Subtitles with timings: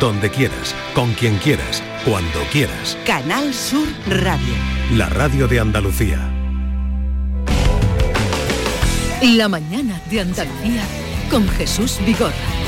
[0.00, 2.96] donde quieras, con quien quieras, cuando quieras.
[3.04, 4.54] Canal Sur Radio.
[4.94, 6.18] La radio de Andalucía.
[9.22, 10.82] La mañana de Andalucía
[11.30, 12.67] con Jesús Vigorra.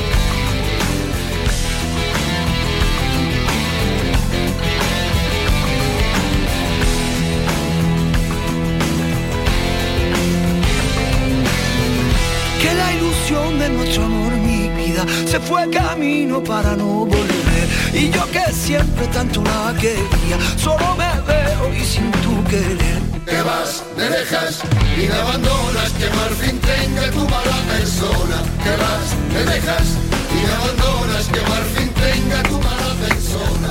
[15.31, 17.67] Se fue camino para no volver.
[17.93, 22.99] Y yo que siempre tanto la quería, solo me veo y sin tu querer.
[23.25, 24.61] Te vas, me dejas
[24.97, 28.37] y me abandonas, que por fin tenga tu mala persona.
[28.61, 29.87] Te vas, me dejas
[30.31, 33.69] y me abandonas, que por fin tenga tu mala persona.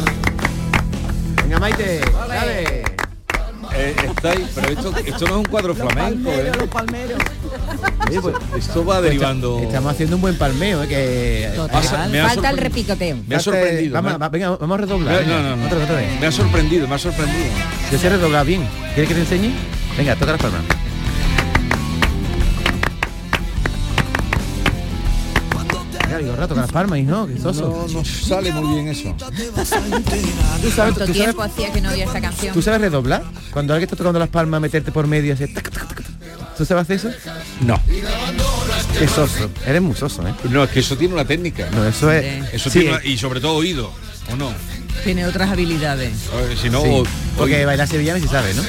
[1.42, 2.84] Venga, Maite, dale.
[3.74, 6.52] Eh, estáis, pero esto, esto no es un cuadro flamenco, ¿eh?
[6.58, 7.18] Los palmeros.
[8.10, 9.60] Oye, pues, esto va derivando.
[9.60, 10.88] Estamos haciendo un buen palmeo, ¿eh?
[10.88, 13.16] que Pasa- me ha Falta el repicoteo.
[13.26, 13.94] Me ha sorprendido.
[13.94, 15.26] Vamos, me ha- va- venga, vamos a redoblar.
[15.26, 15.64] No, no, no, no.
[15.66, 16.20] Otra vez, otra vez.
[16.20, 17.44] Me ha sorprendido, me ha sorprendido.
[17.92, 18.66] Yo sé redoblar bien.
[18.94, 19.52] ¿Quieres que te enseñe?
[19.96, 20.62] Venga, toca las palmas.
[26.04, 27.86] Venga, Vigorra, toca las palmas y no, que soso.
[27.88, 29.14] No, no sale muy bien eso.
[29.16, 29.24] ¿Tú
[29.64, 29.74] sabes,
[30.74, 32.52] ¿Cuánto tú sabes- tiempo hacía que no oía esta canción?
[32.54, 33.22] ¿Tú sabes redoblar?
[33.52, 35.99] Cuando alguien está tocando las palmas, meterte por medio y hacer tac, tac, tac, tac.
[36.60, 37.10] ¿Tú sabes hacer eso?
[37.62, 37.80] No.
[38.98, 39.48] Qué soso.
[39.64, 40.34] Eres muy soso, ¿eh?
[40.50, 41.66] No, es que eso tiene una técnica.
[41.72, 42.52] No, eso es...
[42.52, 43.90] Eso sí, tiene una- y sobre todo oído,
[44.30, 44.52] ¿o no?
[45.02, 46.12] Tiene otras habilidades.
[46.60, 47.04] Si no, sí, o-
[47.38, 48.62] porque hoy, bailar sevillana sí sabe, ¿no?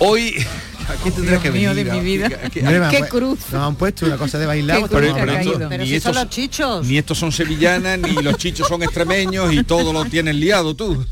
[0.00, 0.34] hoy
[0.88, 2.02] aquí tendrás que mío, de venir.
[2.02, 2.28] mi vida.
[2.50, 3.38] Qué pu- cruz.
[3.52, 4.78] Nos han puesto una cosa de bailar.
[4.82, 5.68] Otra Pero, pero esto-.
[5.68, 6.86] Pero ni si son estos- los chichos.
[6.88, 11.06] Ni estos son sevillanas, ni los chichos son extremeños y todo lo tienes liado tú.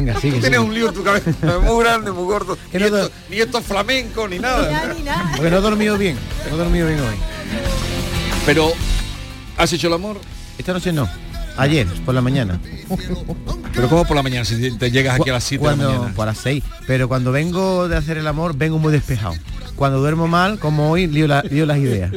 [0.00, 0.58] Venga, sigue, Tienes sigue.
[0.58, 1.30] un lío en tu cabeza
[1.62, 2.56] muy grande, muy gordo.
[2.72, 4.94] Que Ni no esto, ni esto es flamenco, ni nada.
[5.36, 6.16] Porque no he dormido bien.
[6.48, 7.14] No he dormido bien hoy.
[8.46, 8.72] Pero,
[9.56, 10.18] ¿has hecho el amor?
[10.58, 11.08] Esta noche no.
[11.56, 12.58] Ayer, por la mañana.
[13.74, 14.44] Pero ¿cómo por la mañana?
[14.46, 16.12] Si te llegas aquí a las 7 de la mañana.
[16.14, 16.64] por las 6.
[16.86, 19.34] Pero cuando vengo de hacer el amor, vengo muy despejado.
[19.76, 22.12] Cuando duermo mal, como hoy, lío, la- lío las ideas.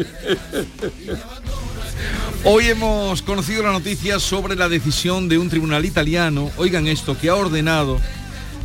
[2.46, 7.30] Hoy hemos conocido la noticia sobre la decisión de un tribunal italiano, oigan esto, que
[7.30, 8.00] ha ordenado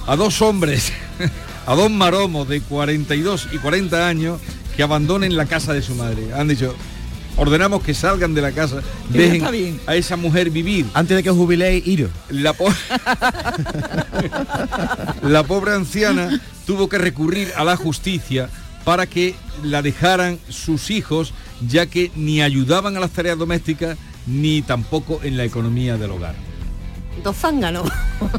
[0.06, 0.92] a dos hombres,
[1.66, 4.40] a dos maromos de 42 y 40 años,
[4.76, 6.32] que abandonen la casa de su madre.
[6.34, 6.74] Han dicho,
[7.36, 9.80] ordenamos que salgan de la casa, dejen bien.
[9.86, 10.86] a esa mujer vivir.
[10.94, 11.84] Antes de que jubiléis.
[12.30, 12.72] La, po-
[15.22, 18.48] la pobre anciana tuvo que recurrir a la justicia
[18.84, 21.32] para que la dejaran sus hijos,
[21.66, 26.47] ya que ni ayudaban a las tareas domésticas ni tampoco en la economía del hogar.
[27.22, 27.88] Dos zánganos.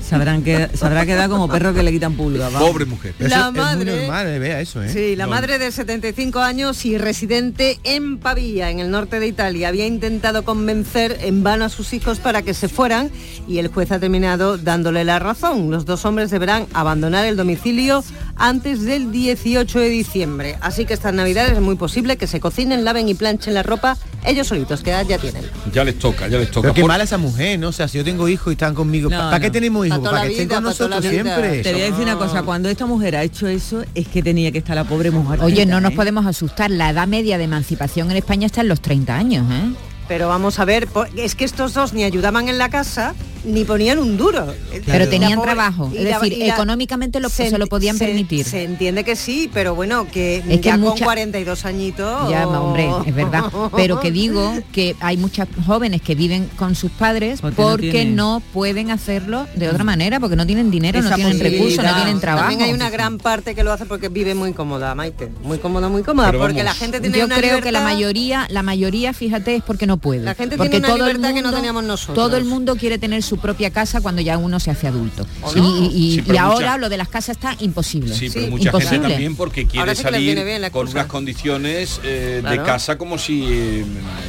[0.01, 2.49] Sabrán que, se habrá quedado como perro que le quitan pulga.
[2.49, 3.13] Pobre mujer.
[3.19, 4.89] Eso La es muy madre- normal, eh, vea eso, ¿eh?
[4.89, 5.31] Sí, la No.
[5.31, 10.43] madre de 75 años y residente en Pavía, en el norte de Italia, había intentado
[10.43, 13.09] convencer en vano a sus hijos para que se fueran
[13.47, 15.71] y el juez ha terminado dándole la razón.
[15.71, 18.03] Los dos hombres deberán abandonar el domicilio
[18.35, 20.57] antes del 18 de diciembre.
[20.61, 23.97] Así que estas navidades es muy posible que se cocinen, laven y planchen la ropa
[24.25, 25.43] ellos solitos, que edad ya tienen.
[25.73, 26.63] Ya les toca, ya les toca.
[26.63, 27.69] Pero qué Por- mala esa mujer, ¿no?
[27.69, 29.39] O sea, si yo tengo hijos y están conmigo, No, ¿para no.
[29.41, 29.99] qué tenemos hijos?
[29.99, 31.61] Para la que estén vida, con nosotros siempre.
[31.61, 34.51] Te voy a decir una cosa, cuando esta mujer ha hecho eso, es que tenía
[34.51, 35.39] que estar la pobre mujer.
[35.41, 35.95] Oye, no nos ¿eh?
[35.95, 36.69] podemos asustar.
[36.71, 39.71] La edad media de emancipación en España está en los 30 años, ¿eh?
[40.07, 40.87] Pero vamos a ver,
[41.17, 43.13] es que estos dos ni ayudaban en la casa
[43.49, 44.53] ni ponían un duro.
[44.85, 45.91] Pero tenían pobre- trabajo.
[45.95, 48.45] Es la- decir, la- económicamente lo, se, lo ent- podían se- permitir.
[48.45, 52.29] Se entiende que sí, pero bueno, que Es que ya con mucha- 42 añitos...
[52.29, 53.45] Ya, hombre, es verdad.
[53.75, 58.19] Pero que digo que hay muchas jóvenes que viven con sus padres Porque porque, no
[58.19, 61.95] no, pueden hacerlo de otra manera, porque no tienen dinero, no Esa tienen recursos, no
[61.95, 62.49] tienen trabajo.
[62.49, 65.31] También hay una gran parte que lo hace porque vive muy cómoda, Maite.
[65.43, 66.65] Muy cómoda, muy cómoda, Pero porque vamos.
[66.65, 69.97] la gente tiene Yo una creo que la mayoría, la mayoría, fíjate, es porque no
[69.97, 70.21] puede.
[70.23, 72.15] La gente porque tiene una todo el libertad que no teníamos nosotros.
[72.15, 75.25] Todo el mundo quiere tener su propia casa cuando ya uno se hace adulto.
[75.41, 75.77] ¿O Y, no?
[75.77, 78.13] y- y- Sí, pero y ahora lo de las casas está imposible.
[78.15, 78.51] Sí, pero Sí.
[78.51, 79.09] mucha gente Imposible.
[79.09, 80.37] también porque quiere salir
[80.71, 83.45] con unas condiciones eh, de casa como si...
[83.47, 83.85] eh,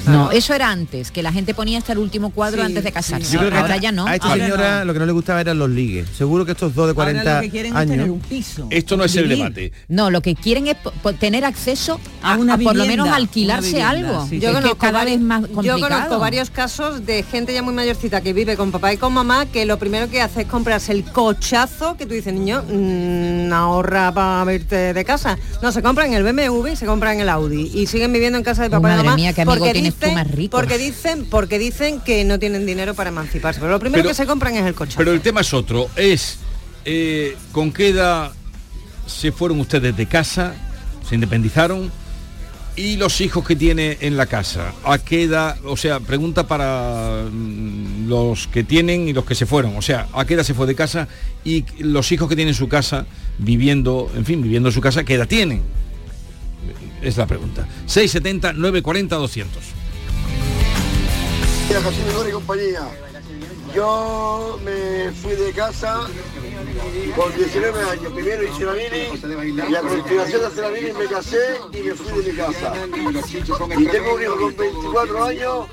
[0.06, 2.93] No, eso era antes, que la gente ponía hasta el último cuadro Sí, antes de
[2.93, 3.37] casarse.
[3.38, 4.06] Ahora ya no.
[4.06, 4.85] A esta Ahora señora no.
[4.87, 6.08] lo que no le gustaba eran los ligues.
[6.17, 7.38] Seguro que estos dos de 40
[7.75, 8.19] años.
[8.29, 8.67] piso.
[8.70, 9.73] Esto no es el debate.
[9.88, 10.76] No, lo que quieren es
[11.19, 14.23] tener acceso a, A una a por lo menos alquilarse vivienda, algo.
[14.25, 14.40] sí, sí.
[14.40, 18.20] Yo conozco cada vari- vez más Yo conozco varios casos de gente ya muy mayorcita
[18.20, 21.04] que vive con papá y con mamá que lo primero que hace es comprarse el
[21.04, 25.38] cochazo que tú dices, niño, mm, ahorra para verte de casa.
[25.62, 28.62] No, se compran el BMW y se compran el Audi y siguen viviendo en casa
[28.62, 30.56] de Oh, papá y madre mamá mía, qué amigo porque tienes tú dicen, más rico.
[30.56, 33.60] porque dicen, porque dicen que no tienen dinero para emanciparse.
[33.60, 34.98] Pero lo primero Pero- que se compran es el cochazo.
[34.98, 36.38] Pero el tema es otro, es
[36.84, 38.32] eh, con qué edad
[39.06, 40.54] se fueron ustedes de casa,
[41.08, 41.90] se independizaron
[42.81, 47.27] y los hijos que tiene en la casa, a qué edad, o sea, pregunta para
[47.31, 49.77] mm, los que tienen y los que se fueron.
[49.77, 51.06] O sea, ¿a qué edad se fue de casa?
[51.44, 53.05] Y los hijos que tienen su casa
[53.37, 55.62] viviendo, en fin, viviendo en su casa, ¿qué edad tienen?
[57.03, 57.69] Es la pregunta.
[57.85, 59.62] 670 940 200.
[61.69, 62.88] Mira, compañía.
[63.75, 66.09] Yo me fui de casa
[67.17, 68.12] con 19 años.
[68.12, 71.95] Primero hice la mini y a continuación de hacer la mini me casé y me
[71.95, 72.73] fui de mi casa.
[73.79, 75.67] Y tengo un hijo con 24 años,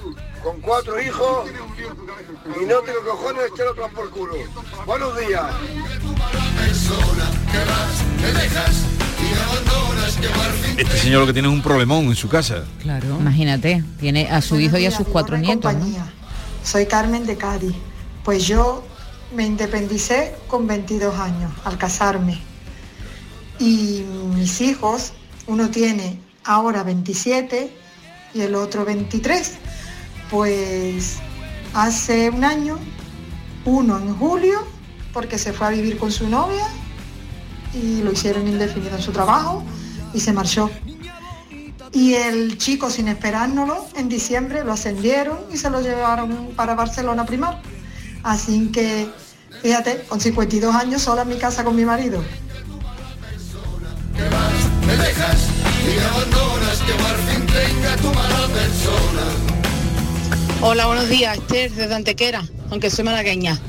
[0.43, 1.49] con cuatro hijos
[2.61, 4.35] y no tengo cojones de echarlo otro por culo.
[4.85, 5.45] Buenos días.
[10.77, 12.63] Este señor lo que tiene es un problemón en su casa.
[12.81, 13.17] Claro.
[13.19, 15.73] Imagínate, tiene a su hijo y a sus cuatro nietos.
[15.73, 15.85] ¿no?
[16.63, 17.75] Soy Carmen de Cádiz.
[18.23, 18.83] Pues yo
[19.33, 22.41] me independicé con 22 años al casarme.
[23.59, 24.03] Y
[24.35, 25.13] mis hijos,
[25.47, 27.71] uno tiene ahora 27
[28.33, 29.53] y el otro 23.
[30.29, 31.17] Pues
[31.73, 32.77] hace un año,
[33.65, 34.59] uno en julio,
[35.13, 36.65] porque se fue a vivir con su novia
[37.73, 39.63] y lo hicieron indefinido en su trabajo
[40.13, 40.69] y se marchó.
[41.93, 47.25] Y el chico, sin esperárnoslo, en diciembre lo ascendieron y se lo llevaron para Barcelona
[47.25, 47.61] primar.
[48.23, 49.07] Así que,
[49.61, 52.23] fíjate, con 52 años sola en mi casa con mi marido.
[54.85, 55.47] Me dejas
[55.85, 59.47] y abandonas que Marfin tenga tu mala persona.
[60.61, 63.59] Hola, buenos días, Esther, desde Antequera, aunque soy malagueña.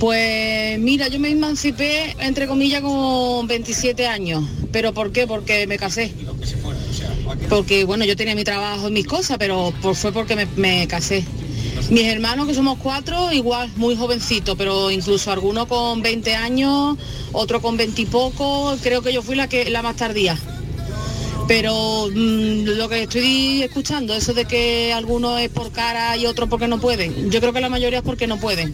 [0.00, 4.42] Pues mira, yo me emancipé, entre comillas, con 27 años.
[4.72, 5.28] ¿Pero por qué?
[5.28, 6.12] Porque me casé.
[7.48, 10.88] Porque, bueno, yo tenía mi trabajo y mis cosas, pero por, fue porque me, me
[10.88, 11.24] casé.
[11.90, 16.96] Mis hermanos, que somos cuatro, igual, muy jovencitos, pero incluso algunos con 20 años,
[17.32, 20.38] otro con 20 y poco, creo que yo fui la, que, la más tardía.
[21.48, 26.48] Pero mm, lo que estoy escuchando, eso de que algunos es por cara y otros
[26.48, 28.72] porque no pueden, yo creo que la mayoría es porque no pueden.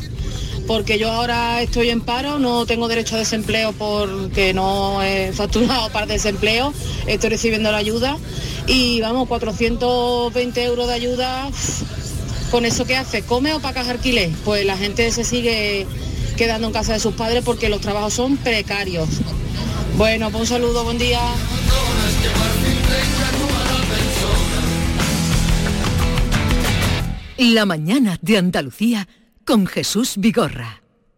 [0.67, 5.89] Porque yo ahora estoy en paro, no tengo derecho a desempleo porque no he facturado
[5.93, 6.75] para desempleo,
[7.07, 8.19] estoy recibiendo la ayuda
[8.67, 11.49] y vamos, 420 euros de ayuda,
[12.51, 13.23] ¿con eso qué hace?
[13.23, 14.31] ¿Come o pagas alquiler?
[14.45, 15.87] Pues la gente se sigue
[16.37, 19.09] quedando en casa de sus padres porque los trabajos son precarios.
[19.97, 21.21] Bueno, pues un saludo, buen día.
[27.37, 29.09] La mañana de Andalucía
[29.45, 30.83] con Jesús Vigorra.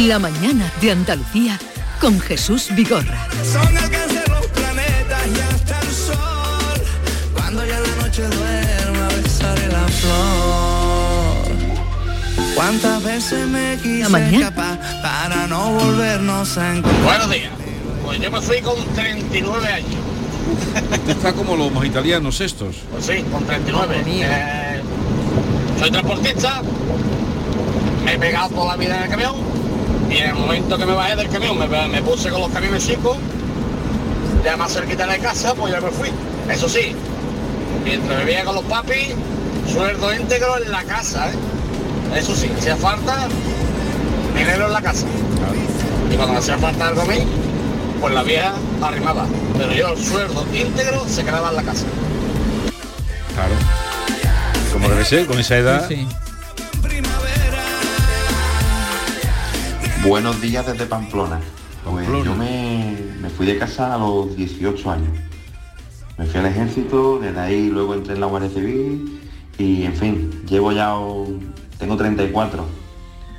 [0.00, 1.58] La mañana de Andalucía
[2.00, 3.28] con Jesús Vigorra.
[3.44, 6.82] Son alcanzar los planetas y hasta el sol.
[7.32, 11.36] Cuando ya la noche duerma, besaré la flor.
[12.56, 17.04] ¿Cuántas veces me quise escapar para no volvernos a encontrar?
[17.04, 17.52] Buenos días.
[18.04, 19.94] Pues yo me fui con 39 años.
[21.08, 22.76] Está como los italianos estos.
[22.90, 24.02] Pues sí, con 39.
[24.06, 24.82] Eh,
[25.78, 26.62] soy transportista,
[28.04, 29.63] me he pegado toda la vida en el camión
[30.14, 32.86] y en el momento que me bajé del camión me, me puse con los camiones
[32.86, 33.16] chicos,
[34.44, 36.08] ya más cerquita de la casa, pues ya me fui.
[36.48, 36.94] Eso sí,
[37.84, 39.14] mientras vivía con los papis,
[39.72, 41.34] sueldo íntegro en la casa, ¿eh?
[42.16, 43.26] Eso sí, si hacía falta,
[44.36, 45.04] dinero en la casa.
[46.12, 47.18] Y cuando me hacía falta algo a mí,
[48.00, 48.52] pues la vieja
[48.82, 49.26] arrimaba.
[49.58, 51.86] Pero yo el sueldo íntegro se quedaba en la casa.
[53.34, 53.54] Claro.
[54.72, 55.88] Como debe ser, con esa edad.
[60.06, 61.40] Buenos días desde Pamplona.
[61.84, 65.18] Pues yo me, me fui de casa a los 18 años.
[66.18, 69.20] Me fui al ejército, desde ahí luego entré en la Guardia Civil
[69.58, 72.64] y en fin, llevo ya, un- tengo 34.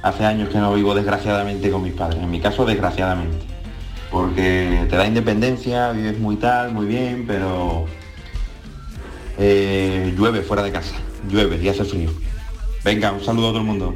[0.03, 3.37] Hace años que no vivo desgraciadamente con mis padres, en mi caso desgraciadamente.
[4.11, 7.85] Porque te da independencia, vives muy tal, muy bien, pero
[9.37, 10.95] eh, llueve fuera de casa,
[11.29, 12.11] llueve y hace frío.
[12.83, 13.95] Venga, un saludo a todo el mundo.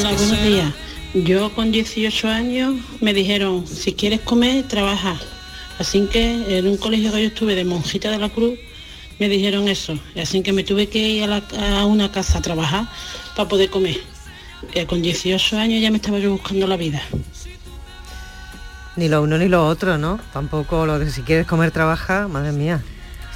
[0.00, 0.72] Hola, buenos días.
[1.14, 5.16] Yo con 18 años me dijeron, si quieres comer, trabaja.
[5.78, 8.58] Así que en un colegio que yo estuve de monjita de la cruz,
[9.18, 9.98] me dijeron eso.
[10.14, 12.86] Y así que me tuve que ir a, la- a una casa a trabajar
[13.36, 13.98] para poder comer.
[14.74, 17.02] Eh, con 18 años ya me estaba yo buscando la vida.
[18.96, 20.20] Ni lo uno ni lo otro, ¿no?
[20.32, 22.82] Tampoco lo de si quieres comer, trabaja, madre mía.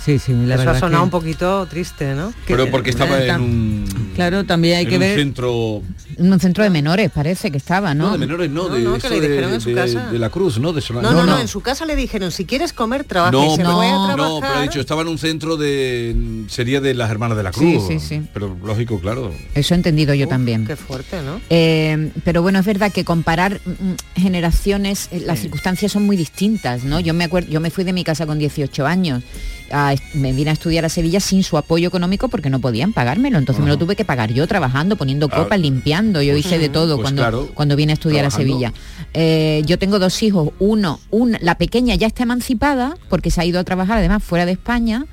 [0.05, 2.33] Sí, sí, la Eso ha sonado que- un poquito triste, ¿no?
[2.47, 3.85] Pero porque estaba en un,
[4.15, 5.19] Claro, también hay que un ver...
[5.19, 5.83] centro
[6.19, 8.09] En un centro de menores parece que estaba, ¿no?
[8.09, 10.11] No, de menores no, de, no, que esto le de, dijeron en su de- casa.
[10.11, 10.73] de la cruz, ¿no?
[10.75, 13.33] De No, no, no, en su casa le dijeron, si quieres comer, trabaja.
[13.33, 14.41] No, y se pero, fue a no, trabajar.
[14.43, 16.45] pero ha dicho, estaba en un centro de...
[16.49, 17.85] Sería de las hermanas de la Sí, cruz.
[17.89, 18.23] sí, sí.
[18.35, 19.33] Pero lógico, claro.
[19.55, 20.67] Eso he entendido yo también.
[20.67, 21.41] Qué fuerte, ¿no?
[21.49, 26.85] Eh, pero bueno, es verdad que comparar mm, generaciones, eh, las circunstancias son muy distintas,
[26.85, 27.01] ¿no?
[27.01, 29.23] Yo me acuerdo, yo me fui de mi casa con 18 años,
[29.71, 33.39] a me vine a estudiar a Sevilla sin su apoyo económico porque no podían pagármelo,
[33.39, 36.69] entonces me lo tuve que pagar yo trabajando, poniendo Ah, copas, limpiando, yo hice de
[36.69, 38.53] todo pues cuando, claro, cuando vine a estudiar trabajando.
[38.53, 38.73] a Sevilla.
[39.15, 43.45] Eh, yo tengo dos hijos, uno, una, la pequeña ya está emancipada porque se ha
[43.45, 45.07] ido a trabajar además fuera de España,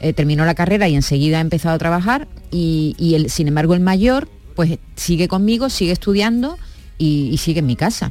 [0.00, 3.74] eh, terminó la carrera y enseguida ha empezado a trabajar y, y el, sin embargo
[3.74, 6.58] el mayor pues sigue conmigo, sigue estudiando
[6.98, 8.10] y, y sigue en mi casa.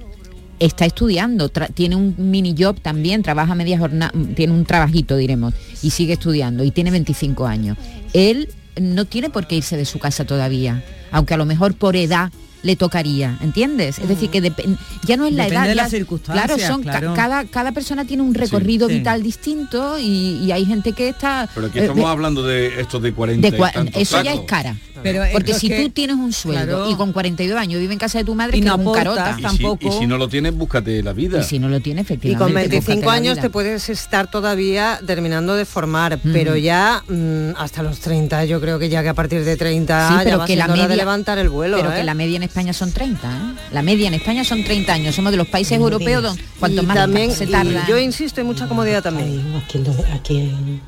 [0.62, 5.90] Está estudiando, tiene un mini job también, trabaja media jornada, tiene un trabajito, diremos, y
[5.90, 7.78] sigue estudiando y tiene 25 años.
[8.14, 8.48] Él
[8.80, 12.32] no tiene por qué irse de su casa todavía, aunque a lo mejor por edad
[12.64, 13.98] le tocaría, ¿entiendes?
[14.00, 15.68] Es decir, que depen- ya no es la Depende edad.
[15.70, 17.14] de las ya- circunstancias, Claro, son claro.
[17.16, 18.96] cada, cada persona tiene un recorrido sí.
[19.00, 21.50] vital distinto y, y hay gente que está...
[21.56, 24.34] Pero aquí eh, estamos de- hablando de estos de 40 de y cua- eso ya
[24.34, 24.76] es cara.
[25.04, 26.92] Pero Porque que- si que- tú tienes un sueldo Claro.
[26.92, 28.88] y con 42 años vive en casa de tu madre, Y que no es un
[28.88, 29.38] aportas carota.
[29.40, 31.40] Y si, y si no lo tienes, búscate la vida.
[31.40, 32.44] Y si no lo tiene, Y efectivamente.
[32.46, 37.56] con 25 búscate la años te puedes estar todavía terminando de formar, pero ya mm,
[37.58, 40.38] hasta los 30, yo creo que ya que a partir de 30 Sí, ya pero
[40.38, 41.78] va que la siendo hora media de levantar el vuelo.
[41.78, 41.96] Pero ¿eh?
[41.96, 43.40] que la media en España son 30, ¿eh?
[43.72, 45.16] La media en España son 30 años.
[45.16, 47.86] Somos de los países europeos donde cuanto Y más también, se y tarda.
[47.88, 49.56] yo insisto, hay mucha comodidad también.
[49.56, 50.82] Aquí, en, lo- aquí en,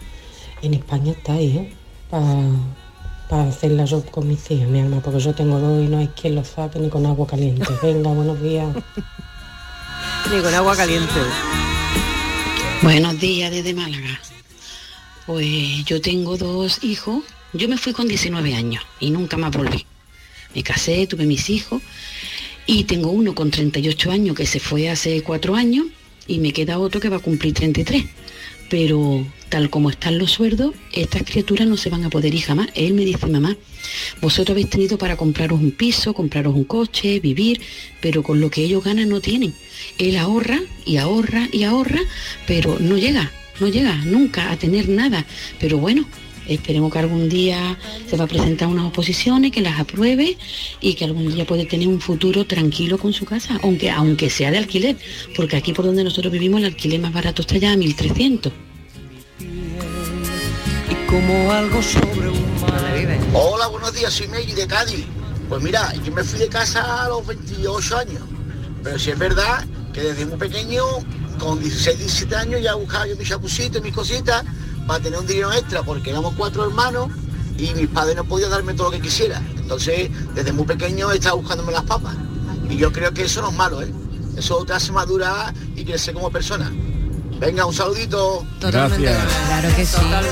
[0.61, 1.73] en España está ahí, ¿eh?
[3.29, 5.97] Para hacer la job con mis hijas, mi alma, porque yo tengo dos y no
[5.99, 7.65] hay quien los saque ni con agua caliente.
[7.81, 8.67] Venga, buenos días.
[10.31, 11.13] Ni con agua caliente.
[12.81, 14.19] Buenos días desde Málaga.
[15.25, 17.23] Pues yo tengo dos hijos.
[17.53, 19.85] Yo me fui con 19 años y nunca más volví.
[20.55, 21.81] Me casé, tuve mis hijos
[22.65, 25.87] y tengo uno con 38 años que se fue hace cuatro años
[26.27, 28.05] y me queda otro que va a cumplir 33.
[28.69, 32.69] Pero tal como están los sueldos, estas criaturas no se van a poder ir jamás.
[32.73, 33.55] Él me dice, mamá,
[34.21, 37.61] vosotros habéis tenido para compraros un piso, compraros un coche, vivir,
[38.01, 39.53] pero con lo que ellos ganan no tienen.
[39.99, 41.99] Él ahorra y ahorra y ahorra,
[42.47, 45.25] pero no llega, no llega nunca a tener nada.
[45.59, 46.05] Pero bueno,
[46.47, 47.77] esperemos que algún día
[48.09, 50.37] se va a presentar unas oposiciones, que las apruebe
[50.81, 54.51] y que algún día puede tener un futuro tranquilo con su casa, aunque, aunque sea
[54.51, 54.97] de alquiler,
[55.35, 58.51] porque aquí por donde nosotros vivimos el alquiler más barato está ya a 1.300.
[59.39, 62.53] Y como algo sobre un
[63.35, 65.05] Hola, buenos días, soy Meggy de Cádiz.
[65.49, 68.21] Pues mira, yo me fui de casa a los 28 años.
[68.83, 70.83] Pero sí es verdad que desde muy pequeño,
[71.39, 74.43] con 16, 17 años, ya buscaba yo mis chapucitos, mis cositas,
[74.87, 77.09] para tener un dinero extra, porque éramos cuatro hermanos
[77.57, 79.41] y mis padres no podían darme todo lo que quisiera.
[79.57, 82.15] Entonces, desde muy pequeño estaba buscándome las papas.
[82.69, 83.93] Y yo creo que eso no es malo, ¿eh?
[84.37, 86.71] Eso te hace madurar y crecer como persona.
[87.39, 88.45] Venga, un saludito.
[88.59, 89.05] Totalmente.
[89.47, 90.27] Claro que sí, claro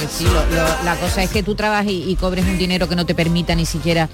[0.00, 0.24] que sí.
[0.24, 3.04] Lo- lo- la cosa es que tú trabajes y, y cobres un dinero que no
[3.04, 4.08] te permita ni siquiera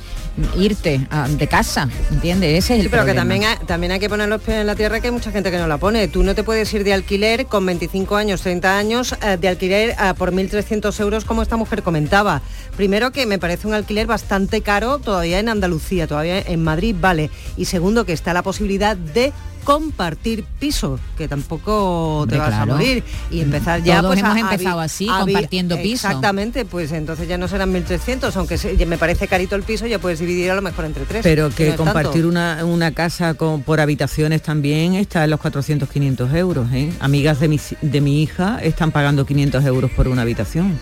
[0.57, 2.65] irte a- de casa, ¿entiendes?
[2.65, 4.67] Ese es el Sí, pero que también hay, también hay que poner los pies en
[4.67, 6.09] la tierra que hay mucha gente que no la pone.
[6.09, 9.91] Tú no te puedes ir de alquiler con 25 años, 30 años, eh, de alquiler
[9.91, 12.43] eh, por 1.300 euros como esta mujer comentaba.
[12.77, 17.31] Primero que me parece un alquiler bastante caro todavía en Andalucía, todavía en Madrid vale.
[17.57, 19.33] Y segundo que está la posibilidad de
[19.65, 22.73] compartir piso, que tampoco te Hombre, vas claro.
[22.73, 26.09] a morir y empezar ya Todos pues, hemos a empezado así, a compartiendo piso.
[26.09, 29.99] Exactamente, pues entonces ya no serán 1.300, aunque se- me parece carito el piso, ya
[29.99, 31.23] puedes dividir a lo mejor entre tres.
[31.23, 36.35] Pero que compartir una, una casa con, por habitaciones también está en los 400, 500
[36.35, 36.69] euros.
[36.73, 36.93] ¿eh?
[37.01, 40.79] Amigas de mi, de mi hija están pagando 500 euros por una habitación.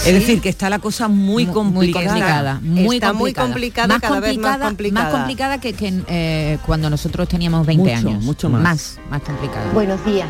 [0.00, 2.06] Que es decir, que está la cosa muy, Muy complicada.
[2.06, 3.46] complicada, muy Está muy complicada.
[3.48, 5.04] complicada, más cada vez más complicada, complicada.
[5.04, 8.24] Más complicada que, que, eh, cuando nosotros teníamos 20 Mucho, años.
[8.24, 8.62] mucho más.
[8.62, 9.70] Más, más complicada.
[9.72, 10.28] Buenos días,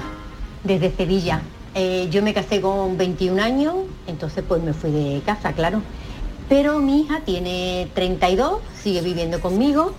[0.65, 1.43] desde Sevilla.
[1.75, 3.75] Eh, yo me casé con 21 años,
[4.07, 5.81] entonces pues me fui de casa, claro.
[6.49, 9.95] Pero mi hija tiene 32, sigue viviendo conmigo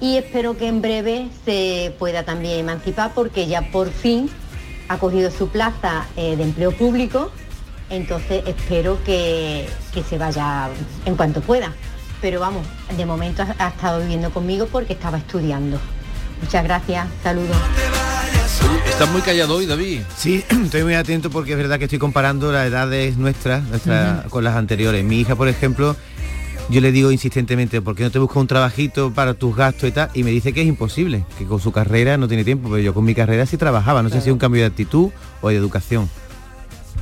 [0.00, 4.30] y espero que en breve se pueda también emancipar porque ya por fin
[4.88, 7.30] ha cogido su plaza eh, de empleo público,
[7.90, 10.68] entonces espero que, que se vaya
[11.04, 11.72] en cuanto pueda.
[12.20, 12.66] Pero vamos,
[12.96, 15.78] de momento ha, ha estado viviendo conmigo porque estaba estudiando.
[16.40, 17.56] Muchas gracias, saludos.
[18.88, 20.00] Estás muy callado hoy, David.
[20.16, 24.44] Sí, estoy muy atento porque es verdad que estoy comparando las edades nuestras nuestra, con
[24.44, 25.04] las anteriores.
[25.04, 25.96] Mi hija, por ejemplo,
[26.68, 29.92] yo le digo insistentemente, ¿por qué no te buscas un trabajito para tus gastos y
[29.92, 30.10] tal?
[30.14, 32.94] Y me dice que es imposible, que con su carrera no tiene tiempo, pero yo
[32.94, 34.02] con mi carrera sí trabajaba.
[34.02, 36.08] No sé si es un cambio de actitud o de educación.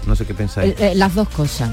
[0.09, 0.73] No sé qué pensáis.
[0.73, 1.71] Eh, eh, las dos cosas.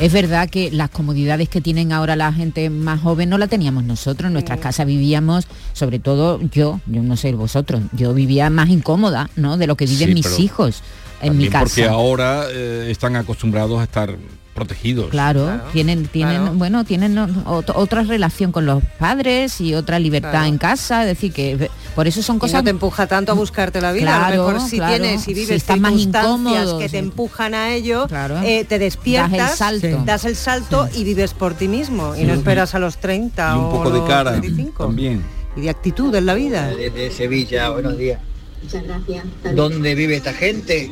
[0.00, 3.84] Es verdad que las comodidades que tienen ahora la gente más joven no la teníamos
[3.84, 4.28] nosotros.
[4.28, 9.28] En nuestras casas vivíamos, sobre todo yo, yo no sé vosotros, yo vivía más incómoda,
[9.36, 9.56] ¿no?
[9.56, 10.82] De lo que viven Sí, mis hijos
[11.22, 11.64] en mi También casa.
[11.64, 14.16] porque ahora eh, están acostumbrados a estar
[14.54, 15.10] protegidos.
[15.10, 17.16] Claro, tienen, tienen, bueno, tienen
[17.46, 20.46] otra relación con los padres y otra libertad Claro.
[20.46, 23.34] en casa, es decir que por eso son Y cosas no te empuja tanto a
[23.34, 24.26] buscarte la vida.
[24.26, 24.96] a lo mejor si claro.
[25.02, 26.34] tienes, si Si vives estás más circunstancias
[26.64, 26.96] incómodo, que te sí.
[26.98, 28.06] empujan a ello,
[28.44, 30.02] eh, te despiertas, Das el salto.
[30.04, 32.14] das el salto y vives por ti mismo.
[32.16, 32.24] Y Sí.
[32.26, 34.84] no esperas a los 30 Y un o poco de los cara 35.
[34.86, 35.22] también.
[35.56, 36.68] Y de actitud en la vida.
[36.76, 38.20] Desde Sevilla, buenos días.
[38.62, 39.24] Muchas gracias.
[39.54, 40.90] ¿Dónde vive esta gente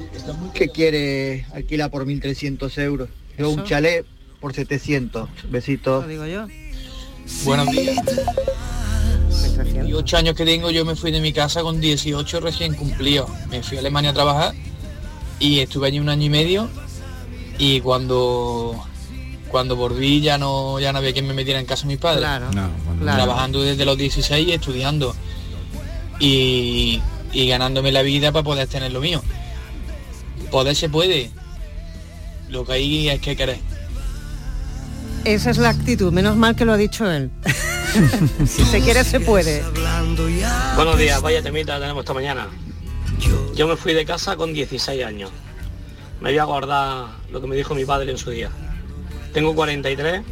[0.55, 3.09] que quiere alquilar por 1.300 euros?
[3.38, 4.05] Yo un chalet
[4.40, 5.29] por 700.
[5.51, 6.05] Besitos.
[6.05, 6.46] Lo digo yo.
[7.44, 7.96] Buenos días.
[9.87, 13.31] Y ocho años que tengo, yo me fui de mi casa con 18 recién cumplidos.
[13.51, 14.55] Me fui a Alemania a trabajar
[15.38, 16.68] y estuve allí un año y medio
[17.59, 18.85] y cuando
[19.51, 22.20] cuando volví ya no ya no había quien me metiera en casa mis padres.
[22.20, 22.46] Claro,
[23.01, 25.14] Trabajando desde los 16 y estudiando
[26.18, 27.01] y,
[27.33, 29.22] y ganándome la vida para poder tener lo mío.
[30.51, 31.31] Poder se puede.
[32.49, 33.59] Lo que hay es que querer.
[35.25, 36.13] Esa es la actitud.
[36.13, 37.31] Menos mal que lo ha dicho él.
[38.47, 39.63] si se quiere, se puede.
[40.75, 42.49] Buenos días, vaya temita tenemos esta mañana.
[43.55, 45.31] Yo me fui de casa con 16 años.
[46.21, 48.51] Me voy a guardar lo que me dijo mi padre en su día.
[49.33, 50.23] Tengo 43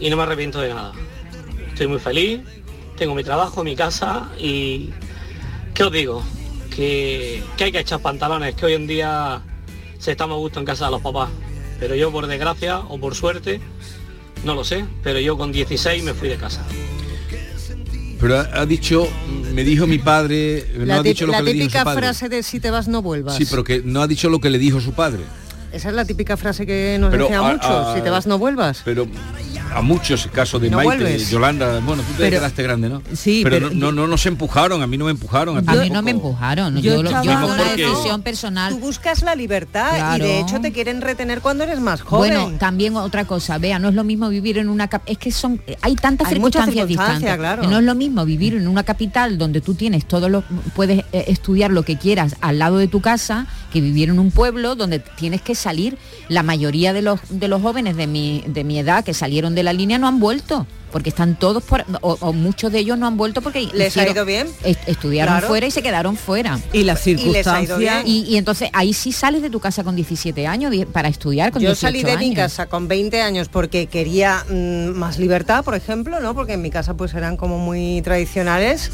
[0.00, 0.92] y no me arrepiento de nada.
[1.68, 2.40] Estoy muy feliz,
[2.96, 4.90] tengo mi trabajo, mi casa y...
[5.74, 6.24] ¿Qué os digo?
[6.74, 9.42] Que, que hay que echar pantalones, que hoy en día
[9.98, 11.30] se está más a gusto en casa de los papás.
[11.80, 13.60] Pero yo por desgracia o por suerte,
[14.44, 16.64] no lo sé, pero yo con 16 me fui de casa.
[18.20, 19.06] Pero ha, ha dicho,
[19.54, 21.84] me dijo mi padre, no La, ha dicho lo la que le dijo su típica
[21.84, 22.00] padre.
[22.00, 23.36] frase de si te vas no vuelvas.
[23.36, 25.20] Sí, pero que no ha dicho lo que le dijo su padre.
[25.72, 27.66] Esa es la típica frase que nos Pero decía a- muchos.
[27.70, 28.82] a- si te vas no vuelvas.
[28.84, 29.06] Pero
[29.74, 31.30] a muchos, el caso de No Maite, vuelves.
[31.30, 33.02] Yolanda, bueno, tú te Pero- quedaste grande, ¿no?
[33.14, 35.58] Sí, pero, pero no, no, no nos empujaron, a mí no me empujaron.
[35.58, 38.72] A ti mí no me empujaron, Yo yo, lo- yo fue una decisión personal.
[38.72, 42.32] Tú buscas la libertad y de hecho te quieren retener cuando eres más joven.
[42.34, 45.60] Bueno, también otra cosa, vea, no es lo mismo vivir en una es que son
[45.82, 47.38] hay tantas Hay circunstancias circunstancias, distantes.
[47.38, 47.62] claro.
[47.68, 50.42] No es lo mismo vivir en una capital donde tú tienes todo lo
[50.74, 54.30] puedes eh, estudiar lo que quieras al lado de tu casa que vivir en un
[54.30, 55.98] pueblo donde tienes que salir.
[56.28, 59.62] La mayoría de los de los jóvenes de mi de mi edad que salieron de
[59.62, 63.06] la línea no han vuelto porque están todos por o, o muchos de ellos no
[63.06, 64.46] han vuelto porque ¿Les ha ido bien?
[64.64, 65.48] est- estudiaron Claro.
[65.48, 66.58] fuera y se quedaron fuera.
[66.72, 68.04] Y las circunstancias...
[68.06, 71.60] Y, y entonces ahí sí sales de tu casa con 17 años para estudiar con
[71.60, 75.74] Yo 18 salí de mi casa con 20 años porque quería mm, más libertad, por
[75.74, 76.34] ejemplo, ¿no?
[76.34, 78.90] Porque en mi casa pues eran como muy tradicionales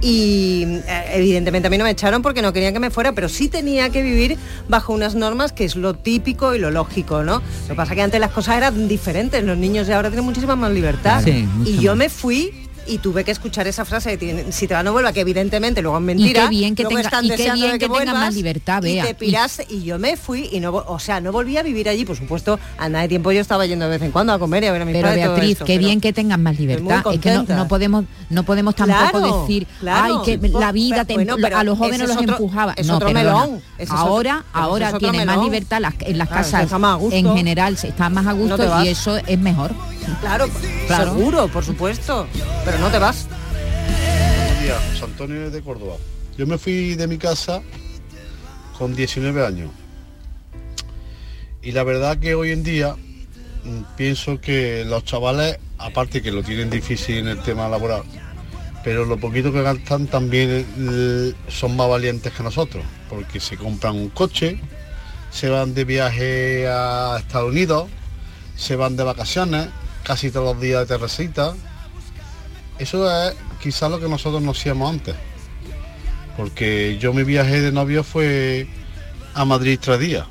[0.00, 3.28] y eh, evidentemente a mí no me echaron porque no querían que me fuera, pero
[3.28, 4.36] sí tenía que vivir
[4.68, 7.42] bajo unas normas que es lo típico y lo lógico, ¿no?
[7.62, 10.24] Lo que pasa es que antes las cosas eran diferentes, los niños de ahora tienen
[10.24, 11.22] muchísima más libertad.
[11.24, 14.74] Sí, y yo me fui y tuve que escuchar esa frase de "Tien- si te
[14.74, 16.42] va no vuelva, que evidentemente luego es mentira.
[16.44, 19.06] qué bien que tenga- están y qué bien que tenga vuelvas, más libertad, Y Bea.
[19.06, 22.04] te piraste y yo me fui y no, o sea, no volví a vivir allí,
[22.04, 24.64] por supuesto, a nada de tiempo yo estaba yendo de vez en cuando a comer
[24.64, 26.38] y a ver a mi Pero padre y Beatriz, esto, qué pero- bien que tengas
[26.38, 27.04] más libertad.
[27.12, 30.22] Es que no, podemos, no podemos tampoco Claro, decir, claro.
[30.24, 32.72] ay, que la vida te- Bueno, a los jóvenes es los otro- empujaba.
[32.76, 35.44] es no, otro melón, es ahora, ahora es tienen más melón.
[35.44, 38.88] libertad las- en las Claro, casas más en general se está más a gusto y
[38.88, 39.72] eso es mejor.
[40.22, 40.46] Claro,
[40.86, 41.12] Claro.
[41.12, 42.26] seguro, por supuesto.
[42.64, 43.26] Pero no te vas.
[44.36, 45.96] Buenos días, José Antonio de Córdoba.
[46.36, 47.60] Yo me fui de mi casa
[48.78, 49.70] con 19 años.
[51.60, 52.94] Y la verdad que hoy en día
[53.64, 58.02] mm, pienso que los chavales, aparte que lo tienen difícil en el tema laboral,
[58.84, 63.96] pero lo poquito que gastan también eh, son más valientes que nosotros, porque se compran
[63.96, 64.60] un coche,
[65.32, 67.88] se van de viaje a Estados Unidos,
[68.56, 69.68] se van de vacaciones,
[70.04, 71.54] casi todos los días de terracita,
[72.78, 75.14] eso es quizás lo que nosotros no hacíamos antes.
[76.36, 78.68] Porque yo mi viaje de novio fue
[79.34, 80.26] a Madrid tres días.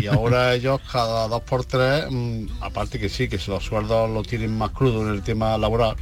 [0.00, 4.22] y ahora ellos cada dos por tres, mm, aparte que sí, que los sueldos lo
[4.22, 5.96] tienen más crudo en el tema laboral,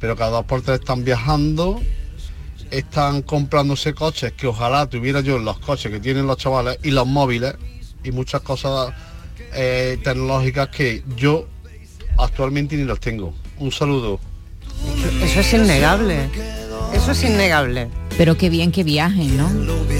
[0.00, 1.80] pero cada dos por tres están viajando,
[2.70, 7.06] están comprándose coches que ojalá tuviera yo los coches que tienen los chavales y los
[7.06, 7.54] móviles
[8.02, 8.92] y muchas cosas
[9.54, 11.46] eh, tecnológicas que yo
[12.18, 13.34] actualmente ni los tengo.
[13.58, 14.20] Un saludo.
[15.22, 16.28] Eso es innegable.
[16.94, 17.88] Eso es innegable.
[18.16, 19.46] Pero qué bien que viajen, ¿no?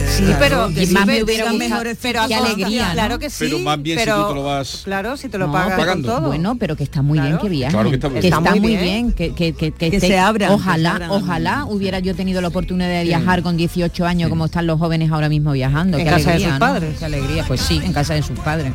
[0.09, 2.93] Sí, pero y sí, más me hubiera sí, gustado, pero qué alegría, ¿no?
[2.95, 4.81] claro que sí, Pero más bien si pero- tú te lo vas...
[4.85, 6.09] Claro, si te lo No, pagas pagando.
[6.09, 6.29] con todo.
[6.29, 7.73] Bueno, pero que está muy bien que viajen.
[7.75, 8.33] Claro que está muy que bien.
[8.33, 8.83] está Está muy bien.
[8.83, 11.11] bien, que, que, que, que se abran, Ojalá, se abran.
[11.11, 15.11] ojalá hubiera yo tenido la oportunidad de viajar con 18 años como están los jóvenes
[15.13, 15.99] ahora mismo viajando.
[15.99, 16.67] En Qué casa de alegría, sus ¿no?
[16.67, 16.99] padres.
[16.99, 18.73] Qué alegría, pues sí, en casa de sus padres.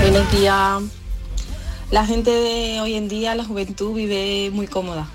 [0.00, 0.82] Buenos días.
[1.90, 5.08] La gente de hoy en día, la juventud, vive muy cómoda.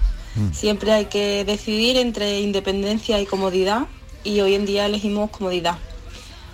[0.54, 3.88] Siempre hay que decidir entre independencia y comodidad
[4.24, 5.78] y hoy en día elegimos comodidad.